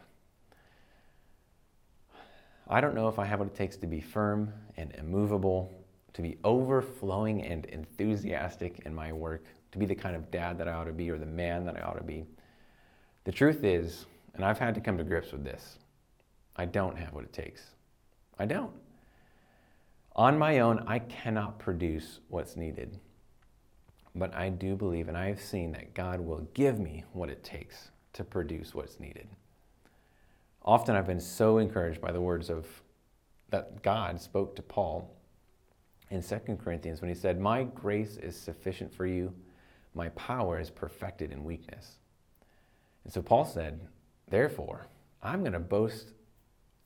I 2.68 2.82
don't 2.82 2.96
know 2.96 3.08
if 3.08 3.20
I 3.20 3.26
have 3.26 3.40
what 3.40 3.48
it 3.48 3.56
takes 3.56 3.78
to 3.78 3.88
be 3.88 4.02
firm 4.02 4.52
and 4.78 4.92
immovable, 4.96 5.72
to 6.14 6.22
be 6.22 6.38
overflowing 6.44 7.44
and 7.44 7.66
enthusiastic 7.66 8.80
in 8.86 8.94
my 8.94 9.14
work, 9.14 9.46
to 9.72 9.78
be 9.78 9.86
the 9.86 9.96
kind 9.96 10.16
of 10.16 10.32
dad 10.32 10.58
that 10.58 10.68
I 10.68 10.74
ought 10.74 10.86
to 10.86 10.94
be 10.94 11.12
or 11.12 11.18
the 11.18 11.28
man 11.28 11.66
that 11.66 11.78
I 11.78 11.82
ought 11.82 11.98
to 11.98 12.04
be. 12.04 12.26
The 13.26 13.32
truth 13.32 13.64
is, 13.64 14.06
and 14.36 14.46
I've 14.46 14.60
had 14.60 14.76
to 14.76 14.82
come 14.82 14.98
to 14.98 15.04
grips 15.04 15.32
with 15.32 15.44
this. 15.44 15.78
I 16.56 16.66
don't 16.66 16.98
have 16.98 17.14
what 17.14 17.24
it 17.24 17.34
takes. 17.34 17.62
I 18.38 18.46
don't. 18.46 18.72
On 20.16 20.38
my 20.38 20.60
own, 20.60 20.84
I 20.88 21.00
cannot 21.00 21.60
produce 21.60 22.20
what's 22.30 22.56
needed. 22.56 23.00
But 24.16 24.34
I 24.34 24.50
do 24.50 24.76
believe, 24.76 25.10
and 25.10 25.18
I 25.18 25.28
have 25.28 25.42
seen 25.42 25.74
that 25.74 25.94
God 25.94 26.22
will 26.22 26.48
give 26.54 26.80
me 26.80 27.04
what 27.12 27.30
it 27.30 27.44
takes 27.44 27.92
to 28.14 28.24
produce 28.24 28.74
what's 28.74 29.00
needed. 29.00 29.28
Often 30.64 30.96
I've 30.96 31.06
been 31.06 31.20
so 31.20 31.58
encouraged 31.58 32.02
by 32.02 32.12
the 32.12 32.22
words 32.22 32.50
of 32.50 32.66
that 33.50 33.84
God 33.84 34.20
spoke 34.20 34.56
to 34.56 34.62
Paul 34.62 35.14
in 36.10 36.24
2 36.24 36.36
Corinthians 36.64 37.02
when 37.02 37.10
he 37.10 37.16
said, 37.16 37.40
My 37.40 37.64
grace 37.64 38.18
is 38.18 38.36
sufficient 38.36 38.94
for 38.94 39.06
you, 39.06 39.34
my 39.94 40.10
power 40.10 40.60
is 40.60 40.70
perfected 40.70 41.32
in 41.32 41.44
weakness. 41.44 41.98
And 43.04 43.14
so 43.14 43.22
Paul 43.22 43.46
said, 43.46 43.80
Therefore, 44.28 44.88
I'm 45.22 45.42
going 45.42 45.54
to 45.54 45.60
boast 45.60 46.12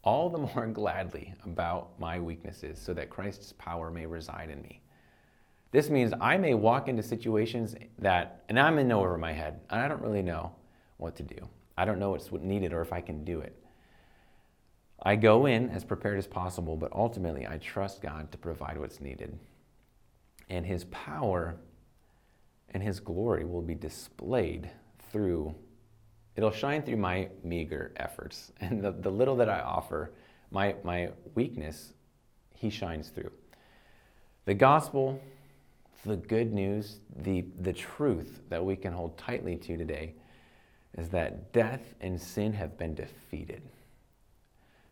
all 0.03 0.29
the 0.29 0.37
more 0.37 0.67
gladly 0.73 1.33
about 1.45 1.99
my 1.99 2.19
weaknesses 2.19 2.79
so 2.79 2.93
that 2.93 3.09
Christ's 3.09 3.53
power 3.53 3.91
may 3.91 4.05
reside 4.05 4.49
in 4.49 4.61
me. 4.61 4.81
This 5.71 5.89
means 5.89 6.13
I 6.19 6.37
may 6.37 6.55
walk 6.55 6.87
into 6.87 7.03
situations 7.03 7.75
that, 7.99 8.43
and 8.49 8.59
I'm 8.59 8.79
in 8.79 8.91
over 8.91 9.17
my 9.17 9.33
head, 9.33 9.59
and 9.69 9.79
I 9.79 9.87
don't 9.87 10.01
really 10.01 10.23
know 10.23 10.51
what 10.97 11.15
to 11.17 11.23
do. 11.23 11.47
I 11.77 11.85
don't 11.85 11.99
know 11.99 12.09
what's 12.11 12.31
needed 12.31 12.73
or 12.73 12.81
if 12.81 12.91
I 12.91 13.01
can 13.01 13.23
do 13.23 13.39
it. 13.39 13.55
I 15.01 15.15
go 15.15 15.45
in 15.45 15.69
as 15.69 15.85
prepared 15.85 16.17
as 16.17 16.27
possible, 16.27 16.75
but 16.75 16.91
ultimately 16.91 17.47
I 17.47 17.57
trust 17.57 18.01
God 18.01 18.31
to 18.31 18.37
provide 18.37 18.77
what's 18.77 18.99
needed. 18.99 19.37
And 20.49 20.65
His 20.65 20.85
power 20.85 21.55
and 22.71 22.83
His 22.83 22.99
glory 22.99 23.45
will 23.45 23.61
be 23.61 23.75
displayed 23.75 24.69
through 25.11 25.55
It'll 26.35 26.51
shine 26.51 26.83
through 26.83 26.97
my 26.97 27.29
meager 27.43 27.91
efforts. 27.97 28.51
And 28.61 28.81
the, 28.83 28.91
the 28.91 29.09
little 29.09 29.35
that 29.37 29.49
I 29.49 29.59
offer, 29.61 30.11
my, 30.51 30.75
my 30.83 31.09
weakness, 31.35 31.93
he 32.55 32.69
shines 32.69 33.09
through. 33.09 33.31
The 34.45 34.53
gospel, 34.53 35.21
the 36.05 36.15
good 36.15 36.53
news, 36.53 36.99
the, 37.15 37.45
the 37.61 37.73
truth 37.73 38.41
that 38.49 38.63
we 38.63 38.75
can 38.75 38.93
hold 38.93 39.17
tightly 39.17 39.57
to 39.57 39.77
today 39.77 40.13
is 40.97 41.09
that 41.09 41.53
death 41.53 41.81
and 42.01 42.19
sin 42.19 42.53
have 42.53 42.77
been 42.77 42.95
defeated. 42.95 43.61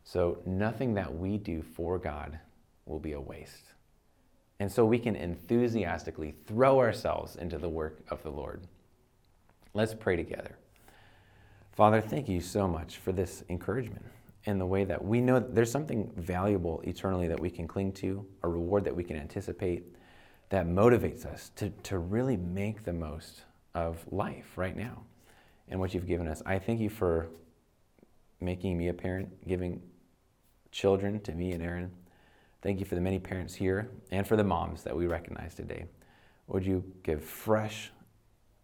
So 0.04 0.40
nothing 0.46 0.94
that 0.94 1.14
we 1.14 1.38
do 1.38 1.62
for 1.62 1.98
God 1.98 2.40
will 2.86 3.00
be 3.00 3.14
a 3.14 3.20
waste. 3.20 3.74
And 4.60 4.72
so 4.72 4.86
we 4.86 5.00
can 5.00 5.16
enthusiastically 5.16 6.36
throw 6.46 6.80
ourselves 6.80 7.36
into 7.36 7.58
the 7.58 7.70
work 7.70 8.00
of 8.10 8.24
the 8.24 8.32
Lord. 8.32 8.62
Let's 9.74 9.94
pray 9.94 10.16
together. 10.16 10.58
Father, 11.78 12.02
thank 12.02 12.28
you 12.28 12.42
so 12.42 12.68
much 12.68 12.98
for 12.98 13.12
this 13.12 13.44
encouragement 13.50 14.04
and 14.48 14.60
the 14.60 14.66
way 14.66 14.84
that 14.84 15.06
we 15.06 15.22
know 15.22 15.36
that 15.36 15.54
there's 15.54 15.70
something 15.70 16.12
valuable 16.18 16.82
eternally 16.88 17.28
that 17.28 17.40
we 17.40 17.52
can 17.52 17.68
cling 17.68 17.92
to, 17.92 18.26
a 18.42 18.50
reward 18.50 18.84
that 18.84 18.96
we 18.96 19.04
can 19.04 19.16
anticipate 19.16 19.84
that 20.50 20.66
motivates 20.66 21.24
us 21.24 21.52
to, 21.56 21.70
to 21.84 22.00
really 22.00 22.36
make 22.36 22.84
the 22.84 22.92
most 22.92 23.44
of 23.76 24.04
life 24.12 24.54
right 24.56 24.76
now 24.76 25.04
and 25.68 25.80
what 25.80 25.94
you've 25.94 26.08
given 26.08 26.28
us. 26.28 26.42
I 26.48 26.58
thank 26.58 26.80
you 26.80 26.90
for 26.90 27.30
making 28.42 28.76
me 28.76 28.88
a 28.88 28.94
parent, 28.94 29.48
giving 29.48 29.80
children 30.72 31.20
to 31.20 31.34
me 31.34 31.52
and 31.52 31.62
Aaron. 31.62 31.92
Thank 32.64 32.80
you 32.80 32.88
for 32.88 32.96
the 32.96 33.02
many 33.02 33.20
parents 33.20 33.54
here 33.54 33.92
and 34.10 34.26
for 34.26 34.36
the 34.36 34.44
moms 34.44 34.82
that 34.82 34.98
we 34.98 35.06
recognize 35.06 35.54
today. 35.54 35.86
Would 36.48 36.66
you 36.66 36.84
give 37.04 37.24
fresh 37.24 37.92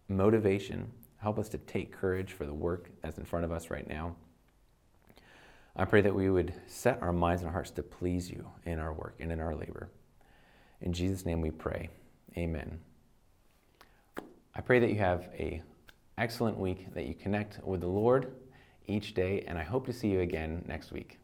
motivation 0.08 0.90
Help 1.24 1.38
us 1.38 1.48
to 1.48 1.56
take 1.56 1.90
courage 1.90 2.32
for 2.34 2.44
the 2.44 2.52
work 2.52 2.90
that's 3.00 3.16
in 3.16 3.24
front 3.24 3.46
of 3.46 3.50
us 3.50 3.70
right 3.70 3.88
now. 3.88 4.14
I 5.74 5.86
pray 5.86 6.02
that 6.02 6.14
we 6.14 6.28
would 6.28 6.52
set 6.66 7.00
our 7.00 7.14
minds 7.14 7.40
and 7.40 7.50
hearts 7.50 7.70
to 7.70 7.82
please 7.82 8.30
you 8.30 8.46
in 8.66 8.78
our 8.78 8.92
work 8.92 9.14
and 9.20 9.32
in 9.32 9.40
our 9.40 9.54
labor. 9.54 9.88
In 10.82 10.92
Jesus' 10.92 11.24
name 11.24 11.40
we 11.40 11.50
pray. 11.50 11.88
Amen. 12.36 12.78
I 14.54 14.60
pray 14.60 14.80
that 14.80 14.90
you 14.90 14.98
have 14.98 15.30
a 15.38 15.62
excellent 16.18 16.58
week, 16.58 16.92
that 16.92 17.06
you 17.06 17.14
connect 17.14 17.58
with 17.64 17.80
the 17.80 17.86
Lord 17.86 18.30
each 18.86 19.14
day, 19.14 19.44
and 19.48 19.56
I 19.56 19.62
hope 19.62 19.86
to 19.86 19.94
see 19.94 20.08
you 20.08 20.20
again 20.20 20.62
next 20.68 20.92
week. 20.92 21.18